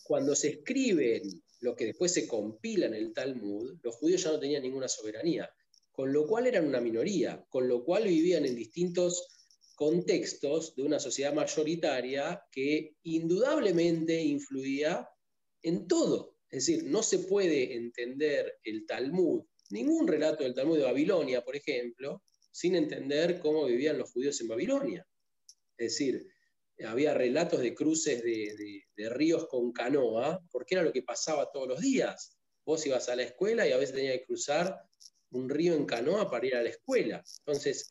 [0.03, 4.39] cuando se escriben lo que después se compila en el Talmud, los judíos ya no
[4.39, 5.49] tenían ninguna soberanía,
[5.91, 9.27] con lo cual eran una minoría, con lo cual vivían en distintos
[9.73, 15.09] contextos de una sociedad mayoritaria que indudablemente influía
[15.63, 16.35] en todo.
[16.51, 21.55] Es decir, no se puede entender el Talmud, ningún relato del Talmud de Babilonia, por
[21.55, 25.05] ejemplo, sin entender cómo vivían los judíos en Babilonia.
[25.77, 26.27] Es decir,
[26.83, 31.79] había relatos de cruces de, ríos con canoa, porque era lo que pasaba todos los
[31.79, 32.37] días.
[32.65, 34.81] Vos ibas a la escuela y a veces tenías que cruzar
[35.31, 37.23] un río en canoa para ir a la escuela.
[37.39, 37.89] Entonces,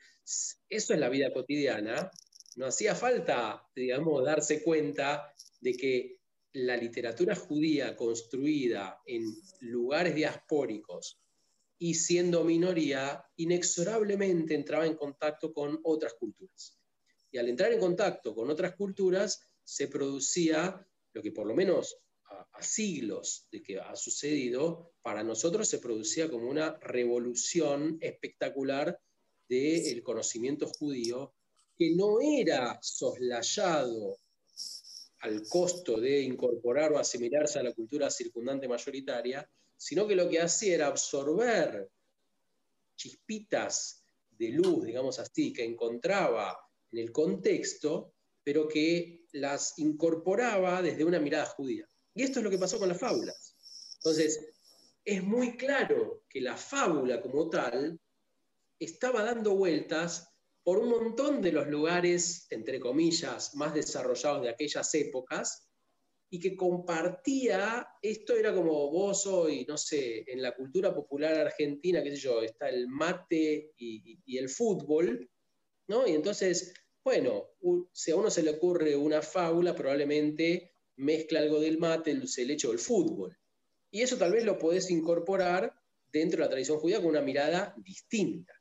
[0.68, 2.10] eso es la vida cotidiana.
[2.56, 6.18] No hacía falta, digamos, darse cuenta de que
[6.52, 9.24] la literatura judía construida en
[9.60, 11.20] lugares diaspóricos
[11.78, 16.78] y siendo minoría, inexorablemente entraba en contacto con otras culturas.
[17.34, 21.96] Y al entrar en contacto con otras culturas, se producía lo que por lo menos
[22.26, 28.96] a, siglos de que ha sucedido, para nosotros se producía como una revolución espectacular
[29.48, 31.34] del conocimiento judío,
[31.76, 34.20] que no era soslayado
[35.18, 40.40] al costo de incorporar o asimilarse a la cultura circundante mayoritaria, sino que lo que
[40.40, 41.90] hacía era absorber
[42.94, 46.60] chispitas de luz, digamos así, que encontraba
[46.94, 51.88] en el contexto, pero que las incorporaba desde una mirada judía.
[52.14, 53.56] Y esto es lo que pasó con las fábulas.
[53.96, 54.52] Entonces,
[55.04, 57.98] es muy claro que la fábula como tal
[58.78, 60.28] estaba dando vueltas
[60.62, 65.68] por un montón de los lugares, entre comillas, más desarrollados de aquellas épocas,
[66.30, 72.02] y que compartía, esto era como vos hoy, no sé, en la cultura popular argentina,
[72.02, 75.30] qué sé yo, está el mate y, y el fútbol,
[75.88, 76.06] ¿no?
[76.06, 76.72] Y entonces
[77.04, 77.50] bueno,
[77.92, 82.46] si a uno se le ocurre una fábula, probablemente mezcla algo del mate, el dulce
[82.46, 83.36] leche o el fútbol.
[83.90, 85.72] Y eso tal vez lo podés incorporar
[86.10, 88.54] dentro de la tradición judía con una mirada distinta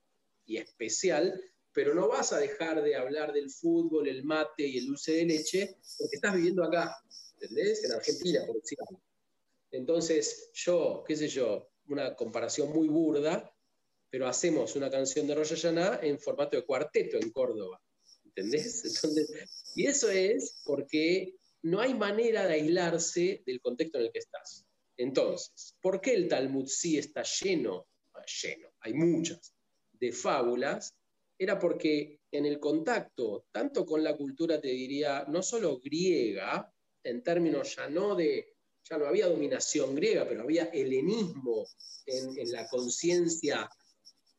[0.46, 4.88] y especial, pero no vas a dejar de hablar del fútbol, el mate y el
[4.88, 6.96] dulce de leche porque estás viviendo acá,
[7.34, 7.84] ¿entendés?
[7.86, 9.02] En Argentina, por decirlo.
[9.72, 13.56] Entonces, yo, qué sé yo, una comparación muy burda,
[14.10, 17.82] pero hacemos una canción de Rosh Hashanah en formato de cuarteto en Córdoba.
[18.36, 19.02] ¿Entendés?
[19.76, 24.66] y eso es porque no hay manera de aislarse del contexto en el que estás.
[24.98, 29.56] Entonces, ¿por qué el Talmud sí está lleno, ah, lleno, hay muchas,
[29.92, 30.96] de fábulas?
[31.38, 36.72] Era porque en el contacto, tanto con la cultura, te diría, no solo griega,
[37.04, 41.66] en términos ya no de, ya no había dominación griega, pero había helenismo
[42.06, 43.70] en, la conciencia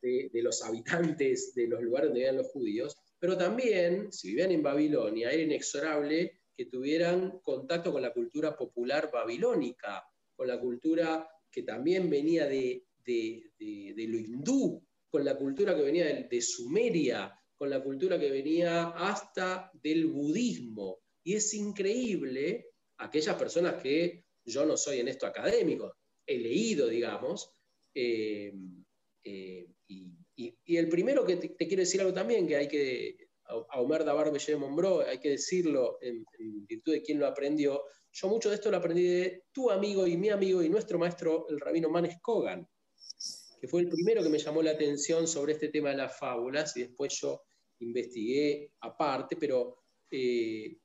[0.01, 4.53] de, de, los habitantes de los lugares donde vivían los judíos, pero también, si vivían
[4.53, 10.05] en Babilonia, era inexorable que tuvieran contacto con la cultura popular babilónica,
[10.37, 16.43] con la cultura que también venía de, lo hindú, con la cultura que venía de,
[16.43, 20.99] Sumeria, con la cultura que venía hasta del budismo.
[21.25, 27.55] Y es increíble aquellas personas que yo no soy en esto académico, he leído, digamos,
[27.95, 28.53] eh,
[29.25, 33.17] eh, y, el primero que te, quiero decir algo también, que hay que,
[33.47, 36.25] a Omer Dabar Monbro, hay que decirlo en,
[36.67, 40.17] virtud de quien lo aprendió, yo mucho de esto lo aprendí de tu amigo y
[40.17, 42.67] mi amigo y nuestro maestro, el rabino Manes Kogan,
[43.61, 46.77] que fue el primero que me llamó la atención sobre este tema de las fábulas,
[46.77, 47.43] y después yo
[47.81, 50.77] investigué aparte, pero eh,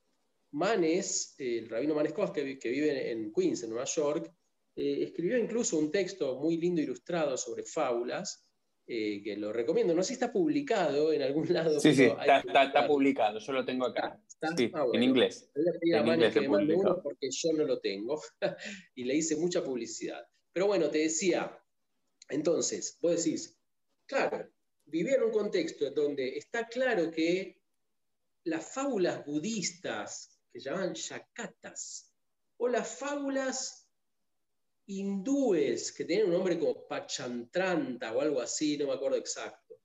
[0.51, 4.33] Manes, el rabino Manes Kogan, que, vive en Queens, en Nueva York,
[4.75, 8.48] eh, escribió incluso un texto muy lindo ilustrado sobre fábulas,
[8.91, 9.93] eh, que lo recomiendo.
[9.93, 11.80] No sé si está publicado en algún lado.
[11.80, 14.19] Sí, sí, está, publicado, yo lo tengo acá.
[14.58, 15.47] Sí, ah, en inglés.
[15.54, 18.19] En inglés que me uno porque yo no lo tengo
[18.95, 20.25] y le hice mucha publicidad.
[20.52, 21.56] Pero bueno, te decía,
[22.30, 23.56] entonces, vos decís,
[24.08, 24.49] claro,
[24.86, 27.62] vivir en un contexto donde está claro que
[28.45, 32.12] las fábulas budistas, que llaman yakatas,
[32.58, 33.88] o las fábulas
[34.89, 39.75] hindúes que tienen un nombre como Pachantranta o algo así, no me acuerdo exacto,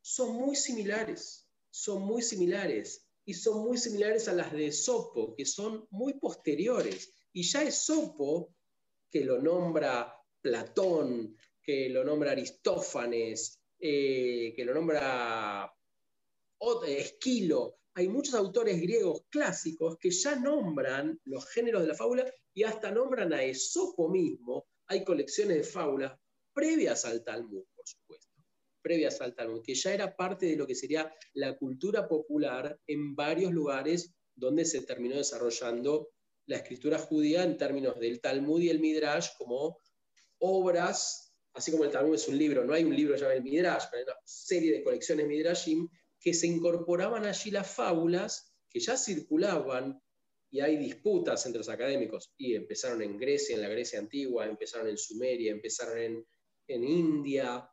[0.00, 5.46] son muy similares, son muy similares y son muy similares a las de Esopo, que
[5.46, 7.14] son muy posteriores.
[7.32, 8.54] Y ya Esopo,
[9.10, 15.72] que lo nombra Platón, que lo nombra Aristófanes, eh, que lo nombra
[16.86, 22.62] Esquilo, hay muchos autores griegos clásicos que ya nombran los géneros de la fábula y
[22.62, 24.66] hasta nombran a Esopo mismo.
[24.86, 26.18] Hay colecciones de fábulas
[26.52, 28.32] previas al Talmud, por supuesto,
[28.80, 33.14] previas al Talmud, que ya era parte de lo que sería la cultura popular en
[33.16, 36.10] varios lugares donde se terminó desarrollando
[36.46, 39.80] la escritura judía en términos del Talmud y el Midrash como
[40.38, 43.84] obras, así como el Talmud es un libro, no hay un libro llamado el Midrash,
[43.90, 45.88] pero hay una serie de colecciones Midrashim
[46.20, 50.00] que se incorporaban allí las fábulas que ya circulaban
[50.54, 54.86] y hay disputas entre los académicos y empezaron en Grecia, en la Grecia antigua, empezaron
[54.86, 57.68] en Sumeria, empezaron en, India.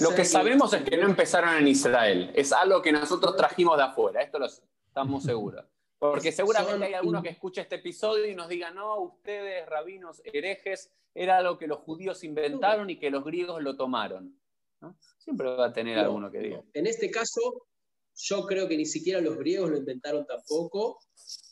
[0.00, 3.82] lo que sabemos es que no empezaron en Israel, es algo que nosotros trajimos de
[3.82, 5.62] afuera, esto lo estamos seguros.
[5.98, 10.90] Porque seguramente hay alguno que escuche este episodio y nos diga, no, ustedes, rabinos, herejes,
[11.14, 14.40] era algo que los judíos inventaron y que los griegos lo tomaron.
[15.18, 16.62] Siempre va a tener alguno que diga.
[16.72, 17.66] En este caso,
[18.16, 21.00] yo creo que ni siquiera los griegos lo inventaron tampoco.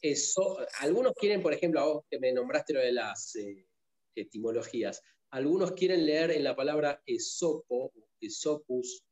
[0.01, 3.67] Eso, algunos quieren, por ejemplo, a vos que me nombraste lo de las eh,
[4.15, 9.03] etimologías, algunos quieren leer en la palabra esopo, esopus,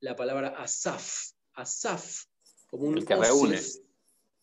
[0.00, 2.24] la palabra asaf, asaf,
[2.70, 3.60] como un el que reúne.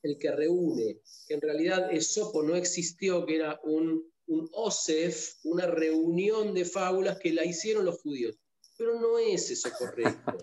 [0.03, 5.65] El que reúne, que en realidad esopo no existió, que era un, un osef, una
[5.65, 8.37] reunión de fábulas que la hicieron los judíos
[8.77, 10.37] pero no es eso correcto.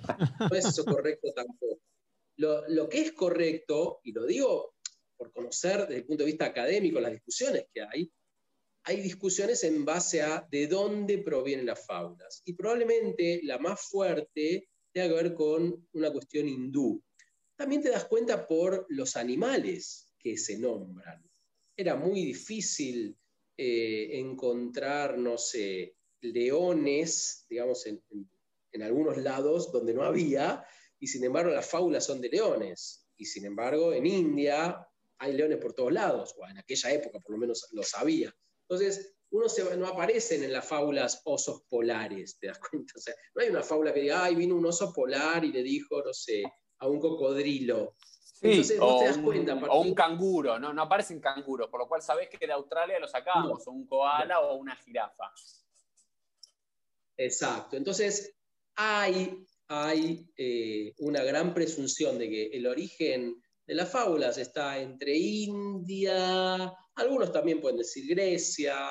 [0.51, 1.81] No es eso correcto tampoco.
[2.37, 4.75] Lo, que es correcto, y lo digo
[5.17, 8.13] por conocer desde el punto de vista académico las discusiones que hay,
[8.85, 12.43] hay discusiones en base a de dónde provienen las fábulas.
[12.45, 17.03] Y probablemente la más fuerte tenga que ver con una cuestión hindú.
[17.57, 21.23] También te das cuenta por los animales que se nombran.
[21.77, 23.17] Era muy difícil
[23.57, 28.03] eh, encontrar, no sé, leones, digamos, en,
[28.83, 30.65] algunos lados donde no había,
[31.03, 33.05] y sin embargo las fábulas son de leones.
[33.17, 34.87] Y sin embargo en India
[35.19, 38.33] hay leones por todos lados, o en aquella época por lo menos lo sabía.
[38.69, 42.95] Entonces, uno se, no aparecen en las fábulas osos polares, ¿te das cuenta?
[42.97, 45.65] O sea, no hay una fábula que diga, ay, vino un oso polar y le
[45.65, 46.45] dijo, no sé,
[46.79, 47.97] a un cocodrilo.
[48.41, 50.73] Entonces, o, te das cuenta, un, o un canguro, ¿no?
[50.73, 54.41] no aparecen canguros, por lo cual sabés que de Australia lo sacamos, o un koala
[54.41, 55.33] o una jirafa.
[57.17, 57.77] Exacto.
[57.77, 58.37] Entonces,
[58.77, 65.17] hay, hay eh, una gran presunción de que el origen de las fábulas está entre
[65.17, 68.91] India, algunos también pueden decir Grecia,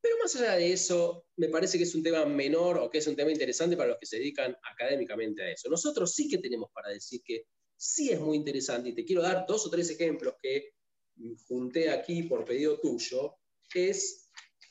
[0.00, 3.06] pero más allá de eso, me parece que es un tema menor o que es
[3.06, 5.68] un tema interesante para los que se dedican académicamente a eso.
[5.68, 9.44] Nosotros sí que tenemos para decir que sí es muy interesante, y te quiero dar
[9.46, 10.72] dos o tres ejemplos que
[11.46, 13.36] junté aquí por pedido tuyo,
[13.74, 14.30] es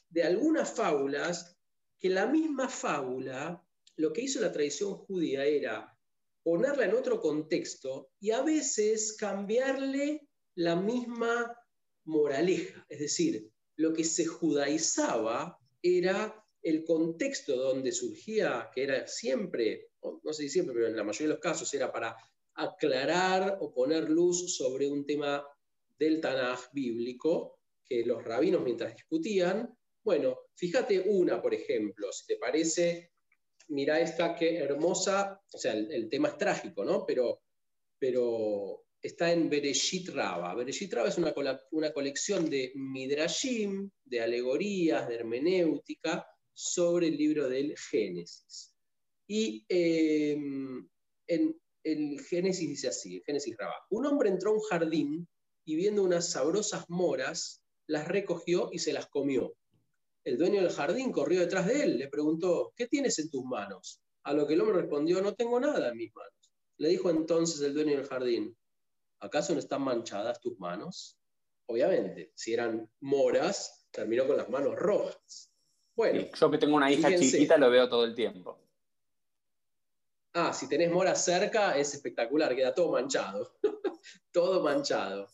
[0.10, 1.58] de algunas fábulas
[2.00, 3.66] que la misma fábula,
[3.97, 5.97] lo que hizo la tradición judía era
[6.43, 11.53] ponerla en otro contexto y a veces cambiarle la misma
[12.05, 12.86] moraleja.
[12.89, 20.33] Es decir, lo que se judaizaba era el contexto donde surgía, que era siempre, no
[20.33, 22.15] sé si siempre, pero en la mayoría de los casos era para
[22.55, 25.45] aclarar o poner luz sobre un tema
[25.97, 29.75] del Tanaj bíblico que los rabinos mientras discutían.
[30.03, 33.12] Bueno, fíjate una, por ejemplo, si te parece,
[33.69, 37.06] mira esta qué hermosa, o sea, el, tema es trágico, ¿no?
[37.06, 37.41] Pero,
[37.99, 40.56] pero está en Bereshit Raba.
[40.56, 41.34] Bereshit Raba es una,
[41.71, 48.73] una colección de midrashim, de alegorías, de hermenéutica, sobre el libro del Génesis.
[49.27, 50.89] Y em,
[51.27, 55.27] en el Génesis dice así, Génesis Rabá, un hombre entró a un jardín
[55.65, 59.56] y viendo unas sabrosas moras, las recogió y se las comió.
[60.28, 64.02] El dueño del jardín corrió detrás de él, le preguntó, ¿qué tienes en tus manos?
[64.24, 66.52] A lo que el hombre respondió, no tengo nada en mis manos.
[66.80, 68.54] Le dijo entonces el dueño del jardín,
[69.22, 71.18] ¿acaso no están manchadas tus manos?
[71.68, 75.50] Obviamente, si eran moras, terminó con las manos rojas.
[75.96, 78.60] Bueno, yo que tengo una hija chiquita lo veo todo el tiempo.
[80.34, 83.58] Ah, si tenés mora cerca es espectacular, queda todo manchado.
[84.34, 85.30] todo manchado.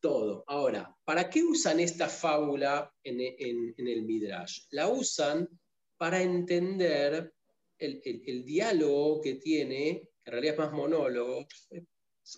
[0.00, 0.44] Todo.
[0.46, 4.62] Ahora, ¿para qué usan esta fábula en, el Midrash?
[4.70, 5.46] La usan
[5.98, 7.34] para entender
[7.78, 11.46] el, diálogo que tiene, que en realidad es más monólogo,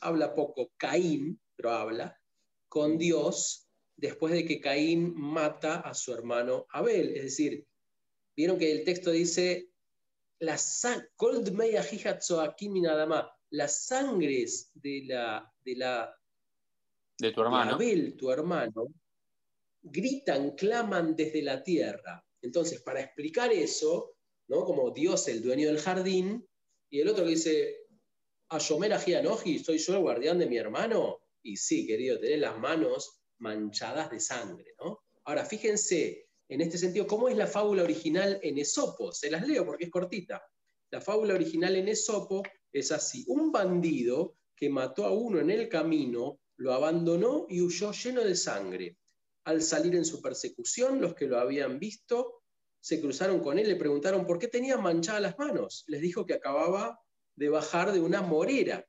[0.00, 2.18] habla poco Caín, pero habla,
[2.68, 7.14] con Dios después de que Caín mata a su hermano Abel.
[7.16, 7.64] Es decir,
[8.34, 9.68] vieron que el texto dice,
[13.50, 16.18] las sangres de la, de la
[17.22, 17.74] de tu hermano.
[17.74, 18.88] Abel, tu hermano,
[19.82, 22.24] gritan, claman desde la tierra.
[22.40, 24.16] Entonces, para explicar eso,
[24.48, 24.64] ¿no?
[24.64, 26.46] como Dios, el dueño del jardín,
[26.90, 27.86] y el otro que dice,
[28.48, 31.20] Ayomer Ajianoji, ¿soy yo el guardián de mi hermano?
[31.42, 35.00] Y sí, querido, tenés las manos manchadas de sangre, ¿no?
[35.24, 39.10] Ahora, fíjense, en este sentido, ¿cómo es la fábula original en Esopo?
[39.12, 40.42] Se las leo porque es cortita.
[40.90, 43.24] La fábula original en Esopo es así.
[43.28, 48.34] Un bandido que mató a uno en el camino, lo abandonó y huyó lleno de
[48.34, 48.96] sangre.
[49.44, 52.42] Al salir en su persecución, los que lo habían visto
[52.80, 55.84] se cruzaron con él, le preguntaron por qué tenía manchadas las manos.
[55.86, 57.00] Les dijo que acababa
[57.36, 58.86] de bajar de una morera.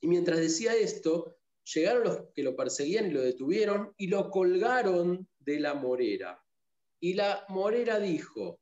[0.00, 1.40] Y mientras decía esto,
[1.74, 6.42] Llegaron los que lo perseguían y lo detuvieron y lo colgaron de la morera.
[6.98, 8.60] Y la morera dijo,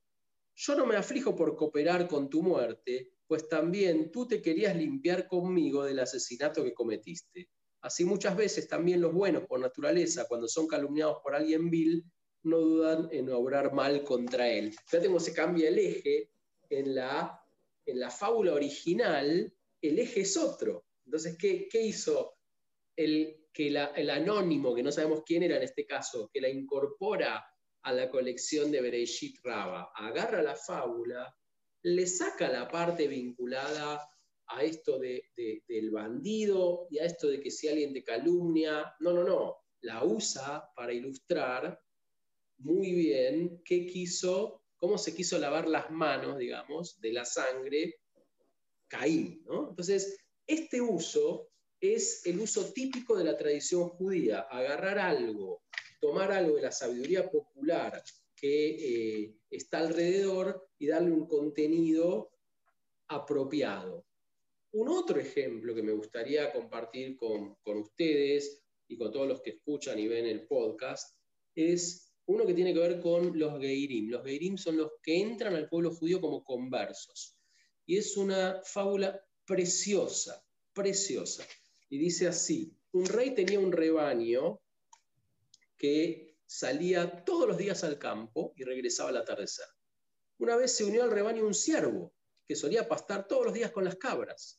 [0.55, 5.27] yo no me aflijo por cooperar con tu muerte, pues también tú te querías limpiar
[5.27, 7.49] conmigo del asesinato que cometiste.
[7.81, 12.05] Así muchas veces también los buenos por naturaleza, cuando son calumniados por alguien vil,
[12.43, 14.75] no dudan en obrar mal contra él.
[14.87, 16.31] Fíjate cómo se cambia el eje.
[16.71, 17.41] En la,
[17.87, 20.85] en la fábula original, el eje es otro.
[21.07, 22.35] Entonces, ¿qué, qué hizo
[22.95, 27.45] el, que el anónimo, que no sabemos quién era en este caso, que la incorpora
[27.83, 31.35] a la colección de Bereshit Raba, agarra la fábula,
[31.83, 34.07] le saca la parte vinculada
[34.49, 35.25] a esto de,
[35.69, 40.05] del bandido y a esto de que si alguien te calumnia, no, no, no, la
[40.05, 41.81] usa para ilustrar
[42.59, 48.01] muy bien qué quiso, cómo se quiso lavar las manos, digamos, de la sangre
[48.89, 49.45] Caín.
[49.49, 55.63] Entonces, este uso es el uso típico de la tradición judía, agarrar algo,
[56.01, 58.03] tomar algo de la sabiduría popular
[58.35, 62.31] que eh, está alrededor y darle un contenido
[63.09, 64.08] apropiado.
[64.73, 69.99] Un otro ejemplo que me gustaría compartir con, ustedes y con todos los que escuchan
[69.99, 71.17] y ven el podcast
[71.55, 74.11] es uno que tiene que ver con los Geirim.
[74.11, 77.37] Los Geirim son los que entran al pueblo judío como conversos.
[77.87, 81.47] Y es una fábula preciosa, preciosa
[81.91, 84.61] y dice así, un rey tenía un rebaño
[85.77, 89.67] que salía todos los días al campo y regresaba al atardecer.
[90.39, 92.15] Una vez se unió al rebaño un ciervo
[92.47, 94.58] que solía pastar todos los días con las cabras.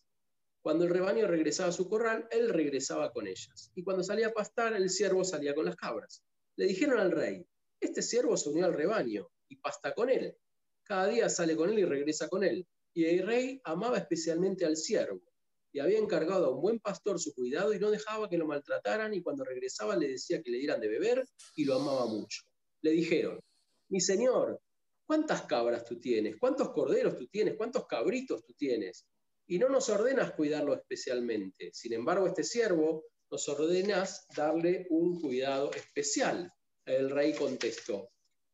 [0.70, 3.72] Cuando el rebaño regresaba a su corral, él regresaba con ellas.
[3.74, 6.24] Y cuando salía a pastar, el ciervo salía con las cabras.
[6.58, 7.44] Le dijeron al rey,
[7.80, 10.38] este ciervo se unió al rebaño y pasta con él.
[10.84, 12.68] Cada día sale con él y regresa con él.
[12.94, 15.24] Y el rey amaba especialmente al ciervo
[15.72, 19.12] y había encargado a un buen pastor su cuidado y no dejaba que lo maltrataran
[19.16, 22.44] y cuando regresaba le decía que le dieran de beber y lo amaba mucho.
[22.84, 23.40] Le dijeron,
[23.88, 24.62] mi señor,
[25.08, 26.38] ¿cuántas cabras tú tienes?
[26.38, 27.56] ¿Cuántos corderos tú tienes?
[27.58, 29.08] ¿Cuántos cabritos tú tienes?
[29.50, 31.72] Y no nos ordenas cuidarlo especialmente.
[31.74, 36.52] Sin embargo, este siervo nos ordenas darle un cuidado especial.
[36.86, 38.12] El rey contestó,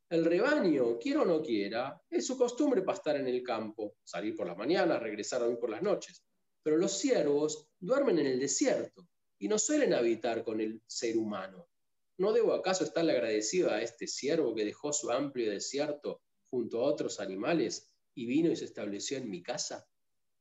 [0.10, 4.48] el rebaño, quiera o no quiera, es su costumbre pastar en el campo, salir por
[4.48, 6.26] la mañana, regresar a dormir por las noches
[6.66, 11.70] pero los ciervos duermen en el desierto y no suelen habitar con el ser humano.
[12.18, 16.86] ¿No debo acaso estarle agradecido a este ciervo que dejó su amplio desierto junto a
[16.86, 19.88] otros animales y vino y se estableció en mi casa?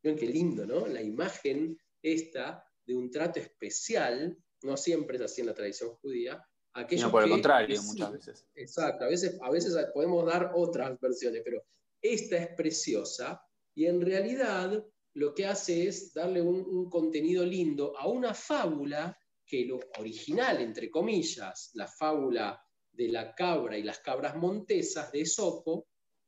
[0.04, 0.86] Miren qué lindo, ¿no?
[0.86, 6.46] La imagen esta de un trato especial no siempre es así en la tradición judía.
[6.74, 8.46] no, por el contrario, muchas veces.
[8.54, 11.64] Exacto, a veces, a veces podemos dar otras versiones, pero
[12.02, 13.42] esta es preciosa
[13.74, 14.84] y en realidad
[15.14, 20.90] lo que hace es darle un, contenido lindo a una fábula que lo original, entre
[20.90, 22.60] comillas, la fábula
[22.92, 25.86] de la cabra y las cabras montesas de Esopo,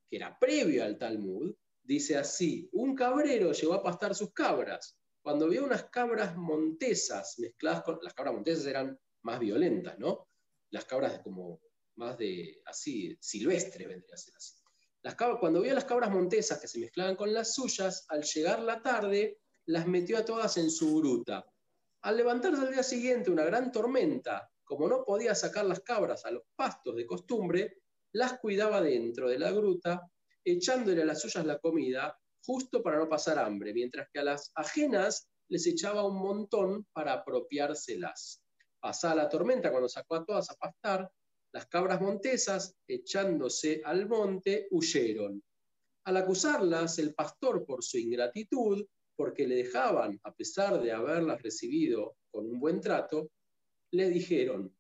[0.09, 1.55] que era previo al Talmud,
[1.87, 4.99] dice así, un cabrero llegó a pastar sus cabras.
[5.22, 7.99] Cuando vio unas cabras montesas mezcladas con...
[8.03, 10.28] Las cabras montesas eran más violentas, ¿no?
[10.70, 11.61] Las cabras como
[11.97, 14.57] más de, así, silvestre vendría a ser así
[15.39, 19.39] cuando vio las cabras montesas que se mezclaban con las suyas, al llegar la tarde,
[19.66, 21.47] las metió a todas en su gruta.
[22.03, 26.30] Al levantarse al día siguiente una gran tormenta, como no podía sacar las cabras a
[26.30, 27.82] los pastos de costumbre,
[28.12, 30.11] las cuidaba dentro de la gruta,
[30.47, 34.53] echándole a las suyas la comida, justo para no pasar hambre, mientras que a las
[34.55, 38.40] ajenas les echaba un montón para apropiárselas.
[38.80, 41.11] Pasada la tormenta, cuando sacó a todas a pastar,
[41.53, 45.42] las cabras montesas, echándose al monte, huyeron.
[46.05, 48.86] Al acusarlas, el pastor, por su ingratitud,
[49.16, 53.30] porque le dejaban, a pesar de haberlas recibido con un buen trato,
[53.92, 54.72] le dijeron,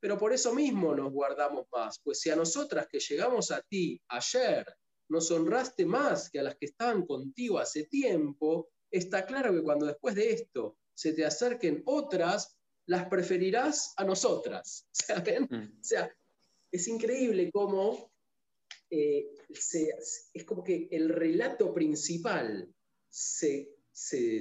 [0.00, 4.00] pero por eso mismo nos guardamos más, pues si a nosotras que llegamos a ti
[4.08, 4.64] ayer
[5.08, 9.86] nos honraste más que a las que estaban contigo hace tiempo, está claro que cuando
[9.86, 14.86] después de esto se te acerquen otras, las preferirás a nosotras.
[15.50, 15.80] Mm.
[15.80, 16.14] O sea,
[16.70, 18.12] es increíble cómo
[18.90, 22.68] eh, es como que el relato principal
[23.08, 23.76] se,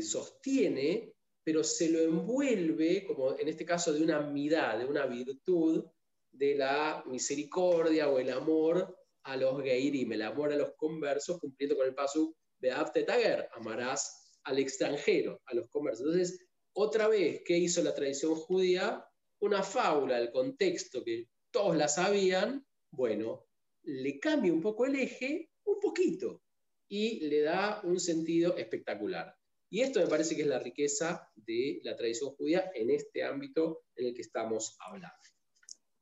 [0.01, 1.13] sostiene,
[1.43, 5.85] pero se lo envuelve, como en este caso, de una amidad, de una virtud,
[6.31, 8.96] de la misericordia o el amor
[9.27, 12.69] a los geirim, el amor a los conversos, cumpliendo con el paso de
[13.05, 16.05] Tager, amarás al extranjero, a los conversos.
[16.07, 19.05] Entonces, otra vez, ¿qué hizo la tradición judía?
[19.39, 23.47] Una fábula, el contexto que todos la sabían, bueno,
[23.83, 26.41] le cambia un poco el eje, un poquito,
[26.87, 29.35] y le da un sentido espectacular.
[29.69, 33.83] Y esto me parece que es la riqueza de la tradición judía en este ámbito
[33.97, 35.17] en el que estamos hablando.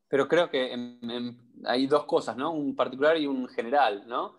[0.08, 0.98] Pero creo que
[1.66, 2.52] hay dos cosas, ¿no?
[2.52, 4.36] Un particular y un general, ¿no?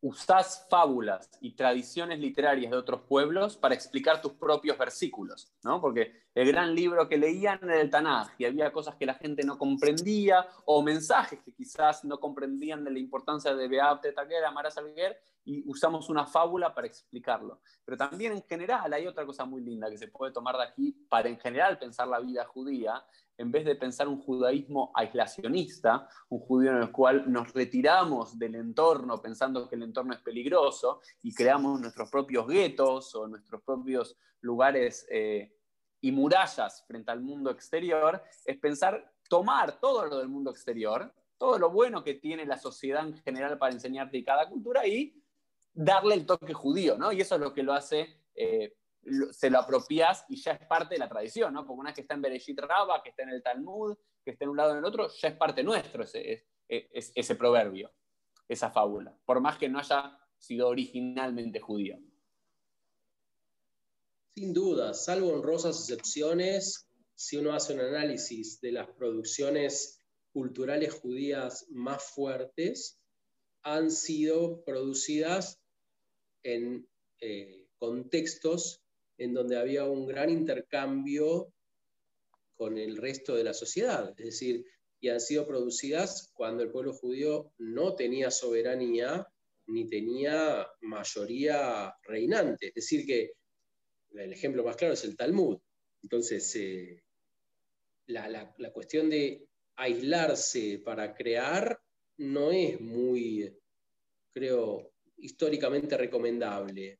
[0.00, 5.80] usás fábulas y tradiciones literarias de otros pueblos para explicar tus propios versículos, ¿no?
[5.80, 9.42] Porque el gran libro que leían era el Tanaj y había cosas que la gente
[9.42, 14.70] no comprendía o mensajes que quizás no comprendían de la importancia de Beate Taguer, Amara
[14.70, 17.60] Salguer, y usamos una fábula para explicarlo.
[17.84, 20.92] Pero también en general hay otra cosa muy linda que se puede tomar de aquí
[21.08, 23.02] para en general pensar la vida judía,
[23.38, 28.56] en vez de pensar un judaísmo aislacionista, un judío en el cual nos retiramos del
[28.56, 34.16] entorno pensando que el entorno es peligroso y creamos nuestros propios guetos o nuestros propios
[34.40, 35.54] lugares eh,
[36.00, 41.58] y murallas frente al mundo exterior, es pensar tomar todo lo del mundo exterior, todo
[41.58, 45.14] lo bueno que tiene la sociedad en general para enseñarte y cada cultura y
[45.72, 47.12] darle el toque judío, ¿no?
[47.12, 48.74] Y eso es lo que lo hace eh,
[49.30, 51.66] se lo apropias y ya es parte de la tradición, ¿no?
[51.66, 54.44] Porque una vez que está en Bereshit Rabba, que está en el Talmud, que está
[54.44, 57.92] en un lado o en el otro, ya es parte nuestro ese, ese, proverbio,
[58.48, 61.98] esa fábula, por más que no haya sido originalmente judío.
[64.34, 71.66] Sin duda, salvo honrosas excepciones, si uno hace un análisis de las producciones culturales judías
[71.70, 73.00] más fuertes,
[73.62, 75.60] han sido producidas
[76.44, 76.88] en
[77.20, 78.84] eh, contextos
[79.18, 81.52] en donde había un gran intercambio
[82.54, 84.64] con el resto de la sociedad, es decir,
[85.00, 89.26] y han sido producidas cuando el pueblo judío no tenía soberanía
[89.66, 92.68] ni tenía mayoría reinante.
[92.68, 93.32] Es decir, que
[94.12, 95.58] el ejemplo más claro es el Talmud.
[96.02, 97.02] Entonces, eh,
[98.06, 99.46] la, la, cuestión de
[99.76, 101.78] aislarse para crear
[102.16, 103.54] no es muy,
[104.32, 106.98] creo, históricamente recomendable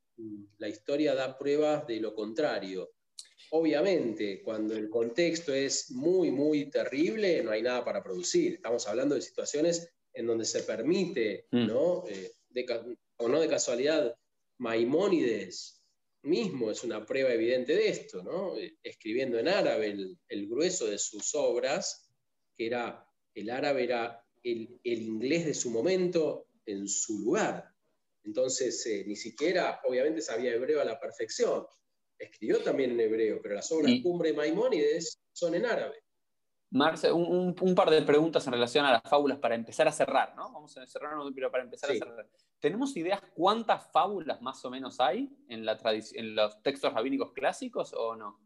[0.59, 2.91] la historia da pruebas de lo contrario.
[3.51, 8.55] Obviamente, cuando el contexto es muy, muy terrible, no hay nada para producir.
[8.55, 11.67] Estamos hablando de situaciones en donde se permite, mm.
[11.67, 12.05] ¿no?
[12.09, 12.33] Eh,
[13.17, 14.15] o no de casualidad,
[14.59, 15.79] Maimónides
[16.23, 18.57] mismo es una prueba evidente de esto, ¿no?
[18.57, 19.97] Eh, escribiendo en árabe
[20.29, 22.11] el, grueso de sus obras,
[22.57, 27.73] que era, el árabe era el, el inglés de su momento en su lugar.
[28.29, 31.67] Entonces, eh, ni siquiera, obviamente, sabía hebreo a la perfección.
[32.19, 36.05] Escribió también en hebreo, pero las obras Cumbre Maimónides son en árabe.
[36.71, 40.53] Marce, un, par de preguntas en relación a las fábulas para empezar a cerrar, ¿no?
[40.53, 42.29] Vamos a cerrarnos, pero para empezar a cerrar.
[42.61, 45.79] ¿Tenemos ideas cuántas fábulas más o menos hay en, la
[46.13, 48.39] en los textos rabínicos clásicos o no?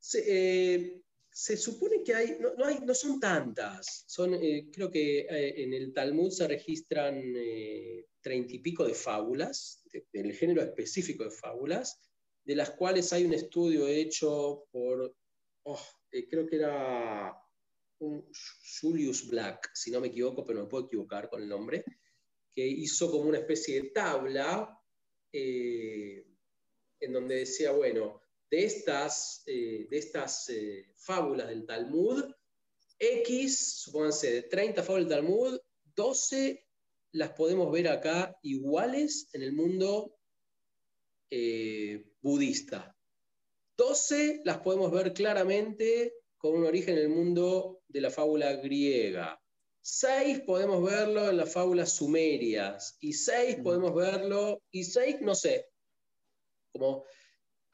[0.00, 1.03] Se,
[1.36, 4.04] se supone que hay no, hay, no son tantas.
[4.06, 4.38] Son,
[4.72, 7.20] creo que en el Talmud se registran
[8.20, 9.82] treinta y pico de fábulas,
[10.12, 12.00] del género específico de fábulas,
[12.44, 15.12] de las cuales hay un estudio hecho por,
[15.64, 15.80] oh,
[16.30, 17.36] creo que era
[18.80, 21.84] Julius Black, si no me equivoco, pero me puedo equivocar con el nombre,
[22.54, 24.78] que hizo como una especie de tabla
[25.32, 26.24] eh,
[27.00, 32.24] en donde decía, bueno, de estas, eh, de estas eh, fábulas del Talmud,
[32.98, 35.60] X, supónganse, de 30 fábulas del Talmud,
[35.96, 36.66] 12
[37.12, 40.16] las podemos ver acá iguales en el mundo
[42.20, 42.96] budista.
[43.76, 49.40] 12 las podemos ver claramente con un origen en el mundo de la fábula griega.
[49.86, 52.96] Seis podemos verlo en las fábulas sumerias.
[53.00, 53.62] Y seis mm.
[53.62, 54.62] podemos verlo.
[54.70, 55.66] Y seis, no sé.
[56.72, 57.04] Como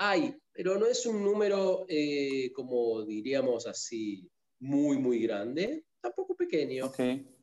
[0.00, 4.28] hay, pero no es un número, eh, como diríamos así,
[4.58, 5.84] muy, muy grande.
[6.00, 6.90] Tampoco pequeño.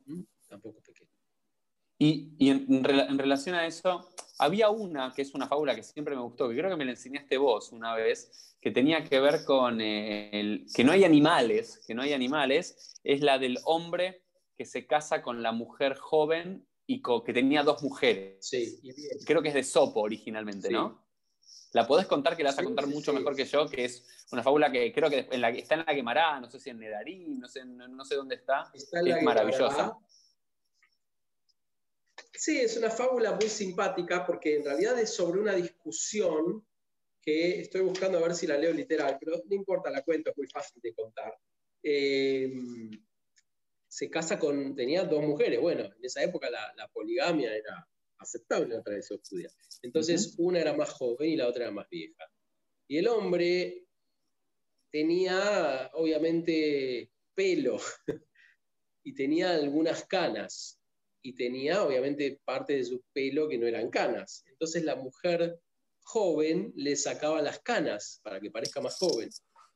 [0.06, 0.22] ¿Mm?
[0.48, 1.12] Tampoco pequeño.
[2.00, 6.50] Y, en, relación a eso, había una que es una fábula que siempre me gustó,
[6.50, 10.30] que creo que me la enseñaste vos una vez, que tenía que ver con eh,
[10.32, 14.24] el, que no hay animales, que no hay animales, es la del hombre
[14.56, 18.38] que se casa con la mujer joven y que tenía dos mujeres.
[18.42, 18.80] Sí,
[19.26, 21.07] Creo que es de Sopo originalmente, ¿no?
[21.74, 23.70] ¿La podés contar que la vas a contar mucho mejor que yo?
[23.70, 26.60] Que es una fábula que creo que en la, está en la Quemará, no sé
[26.60, 28.70] si en Nedarín, no sé, no, sé dónde está.
[28.74, 29.98] está es maravillosa.
[32.34, 36.66] Sí, es una fábula muy simpática porque en realidad es sobre una discusión
[37.22, 40.38] que estoy buscando a ver si la leo literal, pero no importa, la cuento, es
[40.38, 41.38] muy fácil de contar.
[41.84, 42.54] Eh,
[43.88, 47.88] se casa con, tenía dos mujeres, bueno, en esa época la, poligamia era
[48.20, 49.50] aceptable la tradición judía.
[49.82, 52.26] Entonces, una era más joven y la otra era más vieja.
[52.88, 53.86] Y el hombre
[54.92, 57.80] tenía, obviamente, pelo
[59.04, 60.80] y tenía algunas canas
[61.22, 64.44] y tenía, obviamente, parte de su pelo que no eran canas.
[64.48, 65.60] Entonces la mujer
[66.04, 69.30] joven le sacaba las canas para que parezca más joven.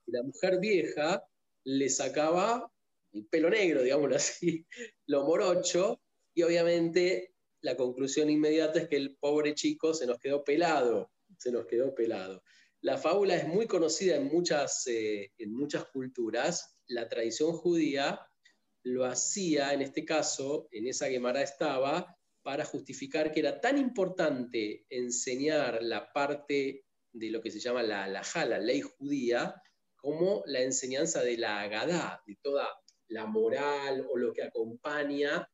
[0.06, 1.24] Y la mujer vieja
[1.66, 2.72] le sacaba
[3.12, 4.66] el pelo negro, digámoslo así,
[5.08, 6.02] lo morocho,
[6.34, 7.31] y obviamente
[7.62, 11.94] la conclusión inmediata es que el pobre chico se nos quedó pelado, se nos quedó
[11.94, 12.44] pelado.
[12.82, 16.80] La fábula es muy conocida en muchas, eh, en muchas culturas.
[16.88, 18.20] La tradición judía
[18.84, 24.86] lo hacía, en este caso, en esa Gemara estaba, para justificar que era tan importante
[24.90, 29.62] enseñar la parte de lo que se llama la halajá, la ley judía,
[29.96, 32.68] como la enseñanza de la agadá, de toda
[33.10, 35.48] la moral o lo que acompaña.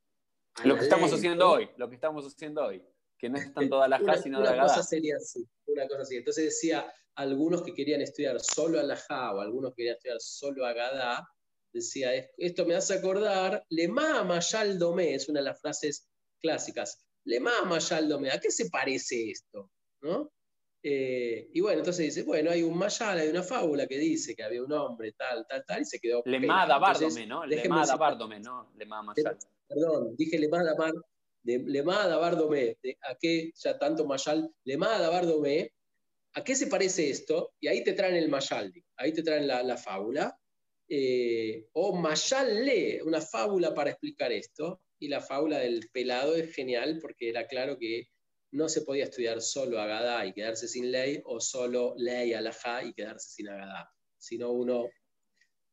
[0.64, 2.84] Lo que estamos haciendo hoy, lo que estamos haciendo hoy,
[3.18, 4.64] que no es tanto la halajá, sino la agadá.
[4.64, 6.18] Una cosa sería así, una cosa así.
[6.18, 11.28] Entonces decía, algunos que querían estudiar solo halajá o algunos que querían estudiar solo agadá,
[11.72, 14.39] decía, esto me hace acordar, le mama
[14.78, 16.08] domé, es una de las frases
[16.39, 17.03] clásicas.
[17.26, 19.72] Le mama Yaldome, ¿a qué se parece esto?
[20.01, 20.32] ¿No?
[20.82, 24.43] Eh, y bueno, entonces dice, bueno, hay un mayal, hay una fábula que dice que
[24.43, 26.22] había un hombre, tal, tal, tal, y se quedó.
[26.26, 27.45] Lemada Bardome, ¿no?
[27.45, 28.72] Lemada Bardome, ¿no?
[28.78, 29.38] Lemada Mayal.
[29.68, 30.93] Perdón, dije Lemada Bar,
[31.43, 34.49] Lemada Bardome, ¿a qué ya tanto mayal?
[34.63, 35.72] Lemada Bardome,
[36.34, 37.53] ¿a qué se parece esto?
[37.59, 40.38] Y ahí te traen el mayal, ahí te traen la, fábula.
[40.89, 46.53] Eh, o mayal le, una fábula para explicar esto y la fábula del pelado es
[46.53, 48.07] genial porque era claro que
[48.51, 52.93] no se podía estudiar solo Agadá y quedarse sin ley o solo ley alajá y
[52.93, 54.89] quedarse sin Agadá, sino uno,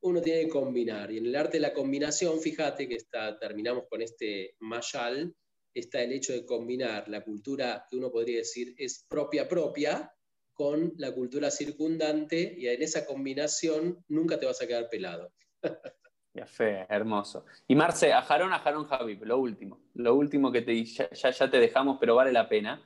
[0.04, 1.10] uno tiene que combinar.
[1.10, 5.34] Y en el arte de la combinación, fíjate que está, terminamos con este mayal,
[5.72, 10.12] está el hecho de combinar la cultura que uno podría decir es propia propia
[10.52, 15.32] con la cultura circundante y en esa combinación nunca te vas a quedar pelado.
[16.36, 17.44] Ya fe, hermoso.
[17.68, 19.84] Y Marce, a Jarón, a Jarón Javib, lo último.
[19.94, 22.84] Lo último que te, ya, ya te dejamos, pero vale la pena.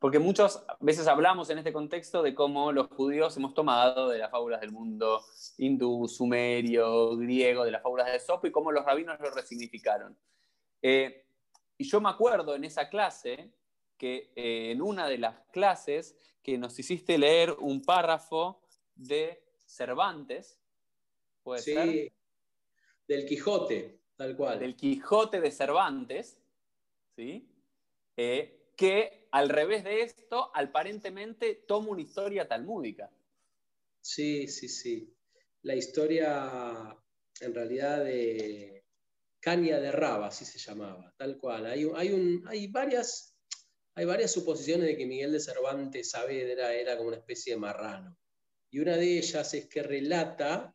[0.00, 4.30] Porque muchas veces hablamos en este contexto de cómo los judíos hemos tomado de las
[4.30, 5.22] fábulas del mundo
[5.58, 10.16] hindú, sumerio, griego, de las fábulas de Sopo y cómo los rabinos lo resignificaron.
[10.80, 11.26] Eh,
[11.76, 13.52] y yo me acuerdo en esa clase
[13.98, 18.62] que eh, en una de las clases que nos hiciste leer un párrafo
[18.94, 20.58] de Cervantes,
[21.42, 22.12] ¿puede sí.
[23.06, 24.58] Del Quijote, tal cual.
[24.58, 26.40] Del Quijote de Cervantes,
[27.14, 27.46] ¿sí?
[28.16, 33.10] Eh, que al revés de esto, aparentemente toma una historia talmúdica.
[34.00, 35.14] Sí, sí, sí.
[35.64, 36.96] La historia,
[37.42, 38.86] en realidad, de
[39.38, 41.66] Caña de Raba, así se llamaba, tal cual.
[41.66, 43.36] Hay, hay, hay, varias,
[43.96, 48.16] hay varias suposiciones de que Miguel de Cervantes Saavedra era como una especie de marrano.
[48.70, 50.74] Y una de ellas es que relata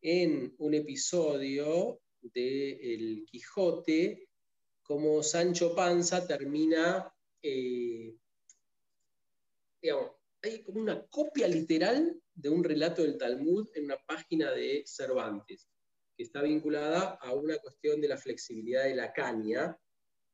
[0.00, 4.28] en un episodio de El Quijote
[4.84, 7.12] cómo Sancho Panza termina,
[7.42, 8.14] eh,
[9.80, 10.12] digamos,
[10.42, 15.68] hay como una copia literal de un relato del Talmud en una página de Cervantes,
[16.16, 19.76] que está vinculada a una cuestión de la flexibilidad de la caña,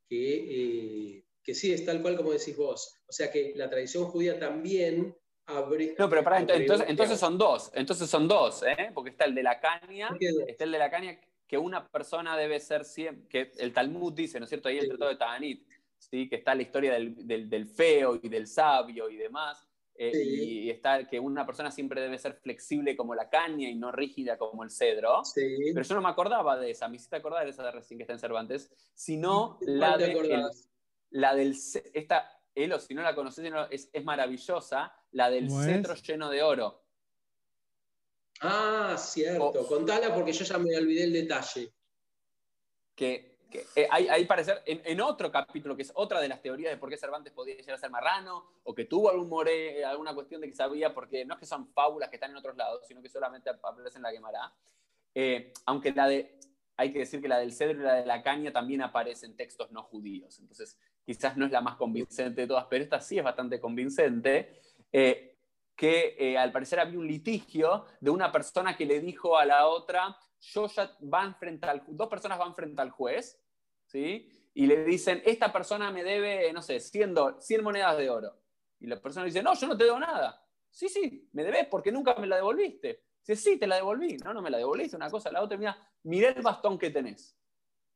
[0.08, 2.94] que, eh, que sí es tal cual como decís vos.
[3.06, 5.14] O sea que la tradición judía también
[5.46, 5.94] abre...
[5.98, 8.90] No, pero para, entonces, entonces son dos, entonces son dos, ¿eh?
[8.94, 10.10] porque está el de la caña,
[10.46, 14.38] está el de la caña que una persona debe ser siempre, que el Talmud dice,
[14.38, 14.68] ¿no es cierto?
[14.68, 15.66] Ahí el Tratado de Ta'anit,
[15.98, 16.28] ¿sí?
[16.28, 21.06] que está la historia del, del, feo y del sabio y demás, eh, y está
[21.08, 24.70] que una persona siempre debe ser flexible como la caña y no rígida como el
[24.70, 25.22] cedro.
[25.34, 28.04] Pero yo no me acordaba de esa, me hiciste acordar de esa de recién que
[28.04, 30.46] está en Cervantes, sino la, de,
[31.10, 31.56] la del,
[31.94, 36.82] esta, Elo, si no la conoces, es, es maravillosa, la del cetro lleno de oro.
[38.40, 39.66] Ah, cierto.
[39.66, 41.72] Contala porque yo ya me olvidé el detalle.
[42.94, 46.90] Que, eh, hay, parecer, en, otro capítulo, que es otra de las teorías de por
[46.90, 50.48] qué Cervantes podía llegar a ser marrano, o que tuvo algún more, alguna cuestión de
[50.48, 53.08] que sabía, porque no es que son fábulas que están en otros lados, sino que
[53.08, 54.52] solamente aparecen en la quemará.
[55.14, 56.38] Eh, aunque la de,
[56.76, 59.36] hay que decir que la del cedro y la de la caña también aparecen en
[59.36, 60.38] textos no judíos.
[60.38, 64.60] Entonces, quizás no es la más convincente de todas, pero esta sí es bastante convincente.
[64.92, 65.36] Eh,
[65.78, 69.68] que eh, al parecer había un litigio de una persona que le dijo a la
[69.68, 73.40] otra, yo ya van frente al, dos personas van frente al juez,
[73.86, 74.28] ¿sí?
[74.54, 78.40] Y le dicen, esta persona me debe, no sé, 100, 100 monedas de oro.
[78.80, 80.44] Y la persona dice, no, yo no te debo nada.
[80.70, 83.04] Sí, sí, me debes porque nunca me la devolviste.
[83.20, 84.16] Dice, sí, te la devolví.
[84.18, 87.36] No, no me la devolviste, una cosa, la otra, mira, miré el bastón que tenés.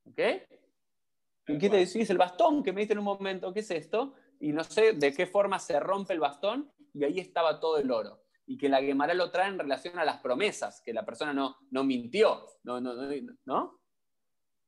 [0.05, 0.19] ¿Ok?
[1.49, 2.09] ¿Y qué te decís?
[2.11, 4.15] El bastón que me diste en un momento, ¿qué es esto?
[4.41, 7.91] Y no sé de qué forma se rompe el bastón y ahí estaba todo el
[7.91, 8.22] oro.
[8.53, 11.57] Y que la Gemara lo trae en relación a las promesas, que la persona no,
[11.71, 12.83] no mintió, ¿no?
[12.83, 12.95] no,
[13.47, 13.81] no,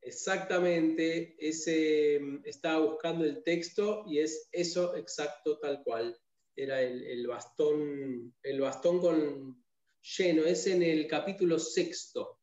[0.00, 6.18] Exactamente, ese, estaba buscando el texto y es eso exacto tal cual.
[6.56, 9.62] Era el, bastón, el bastón con
[10.16, 12.38] lleno, es en el capítulo sexto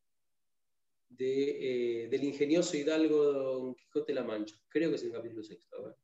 [1.08, 4.54] de, eh, del ingenioso Hidalgo Don Quijote la Mancha.
[4.68, 5.96] Creo que es el capítulo sexto.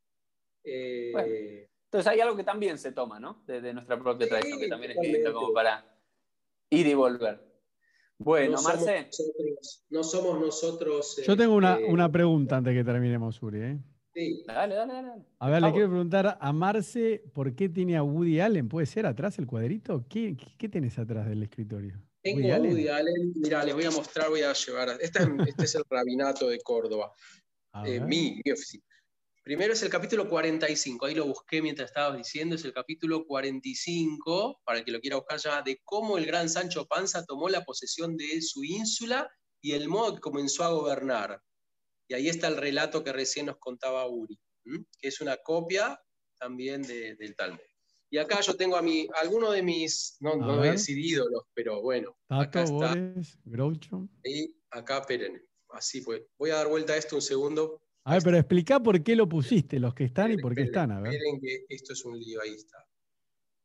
[0.65, 3.43] Eh, entonces hay algo que también se toma, ¿no?
[3.47, 5.83] De, nuestra propia tradición, que también es lindo como para
[6.69, 7.43] ir y volver.
[8.19, 9.09] Bueno, no Marce.
[9.89, 11.19] no somos nosotros.
[11.27, 13.61] Yo tengo una, este, una, pregunta antes que terminemos, Uri.
[13.63, 13.79] ¿eh?
[14.13, 14.45] Sí.
[14.47, 15.23] Dale, dale, dale.
[15.39, 18.69] A ver, le quiero preguntar a Marce por qué tiene a Woody Allen.
[18.69, 20.05] ¿Puede ser atrás el cuadrito?
[20.11, 22.03] ¿Qué, qué, tenés atrás del escritorio?
[22.21, 23.33] Tengo Woody a Woody Allen.
[23.37, 24.91] Mira, les voy a mostrar, voy a llevar.
[25.01, 27.15] Este, este es el rabinato de Córdoba.
[27.87, 28.85] Eh, mi, mi oficina.
[29.49, 34.61] Primero es el capítulo 45, ahí lo busqué mientras estabas diciendo, es el capítulo 45,
[34.63, 37.65] para el que lo quiera buscar ya, de cómo el gran Sancho Panza tomó la
[37.65, 39.27] posesión de su ínsula
[39.63, 41.41] y el modo que comenzó a gobernar.
[42.09, 44.39] Y ahí está el relato que recién nos contaba Uri,
[45.01, 45.99] que es una copia
[46.39, 47.59] también del Talmud.
[48.11, 51.45] Y acá yo tengo a mi, alguno de mis, no, no voy a decir ídolos,
[51.55, 52.19] pero bueno.
[52.29, 52.95] acá está.
[53.47, 54.11] Groucho.
[54.23, 56.29] Y acá, esperen, así fue.
[56.37, 59.29] Voy a dar vuelta a esto un segundo a ver, pero explica por qué lo
[59.29, 60.93] pusiste, los que están y por qué están.
[60.93, 61.13] A ver.
[61.43, 62.83] que esto es un lío, ahí está.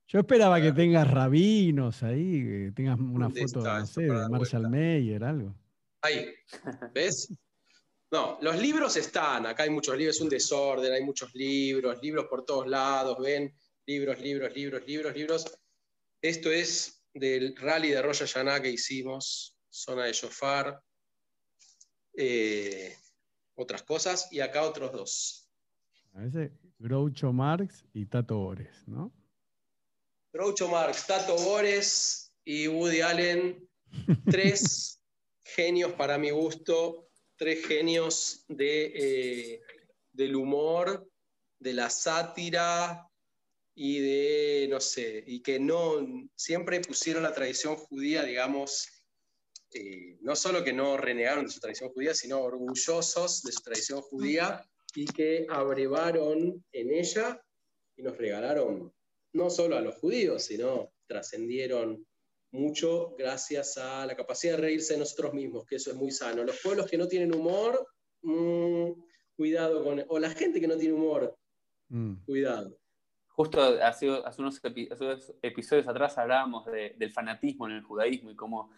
[0.06, 5.24] Yo esperaba que tengas rabinos ahí, que tengas una foto, no sé, de Marshall Mayer,
[5.24, 5.56] algo.
[6.02, 6.30] Ahí,
[6.94, 7.34] ¿ves?
[8.12, 12.26] No, los libros están, acá hay muchos libros, es un desorden, hay muchos libros, libros
[12.30, 15.58] por todos lados, ven, libros, libros, libros, libros, libros.
[16.22, 20.82] Esto es del rally de Roya Yaná que hicimos, zona de Shofar.
[22.18, 22.94] Eh,
[23.56, 25.50] otras cosas, y acá otros dos.
[26.14, 29.12] A veces Groucho Marx y Tato Bores, ¿no?
[30.32, 33.70] Groucho Marx, Tato Bores y Woody Allen,
[34.26, 35.02] tres
[35.44, 39.62] genios para mi gusto, tres genios de, eh,
[40.12, 41.10] del humor,
[41.60, 43.08] de la sátira
[43.76, 48.88] y de, no sé, y que no, siempre pusieron la tradición judía, digamos,
[49.76, 54.02] eh, no solo que no renegaron de su tradición judía, sino orgullosos de su tradición
[54.02, 54.64] judía
[54.96, 57.42] y que abrevaron en ella
[57.96, 58.94] y nos regalaron
[59.34, 62.06] no solo a los judíos, sino trascendieron
[62.52, 66.44] mucho gracias a la capacidad de reírse de nosotros mismos, que eso es muy sano.
[66.44, 67.88] Los pueblos que no tienen humor,
[68.22, 68.92] mm,
[69.36, 70.04] cuidado con...
[70.08, 71.36] O la gente que no tiene humor,
[71.90, 72.26] mm.
[72.26, 72.78] cuidado.
[73.30, 74.08] Justo hace,
[74.38, 74.62] unos
[75.42, 78.70] episodios atrás hablábamos del fanatismo en el judaísmo y cómo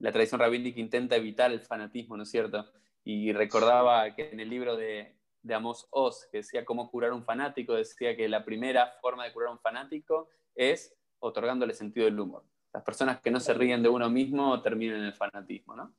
[0.00, 2.66] la tradición rabínica intenta evitar el fanatismo, ¿no es cierto?
[3.04, 7.24] Y recordaba que en el libro de, de Amos Oz, que decía cómo curar un
[7.24, 12.18] fanático, decía que la primera forma de curar a un fanático es otorgándole sentido del
[12.18, 12.44] humor.
[12.72, 15.94] las personas que no se ríen de uno mismo terminan en el fanatismo, ¿no?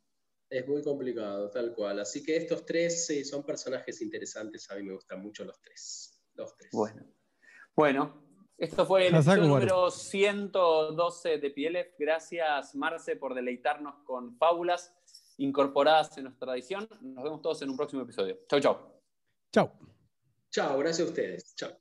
[0.50, 2.00] Es muy complicado, tal cual.
[2.00, 4.70] Así que estos tres sí, son personajes interesantes.
[4.70, 6.22] A mí me gustan mucho los tres.
[6.34, 6.72] Los tres.
[6.74, 7.06] Bueno.
[7.74, 8.22] Bueno,
[8.58, 11.96] esto fue el episodio número 112 de PLF.
[11.98, 14.94] Gracias, Marce, por deleitarnos con fábulas
[15.38, 16.88] incorporadas en nuestra edición.
[17.02, 18.40] Nos vemos todos en un próximo episodio.
[18.48, 18.78] Chau, chau.
[19.52, 19.72] Chau.
[20.52, 21.56] Chao, gracias a ustedes.
[21.56, 21.72] Chao.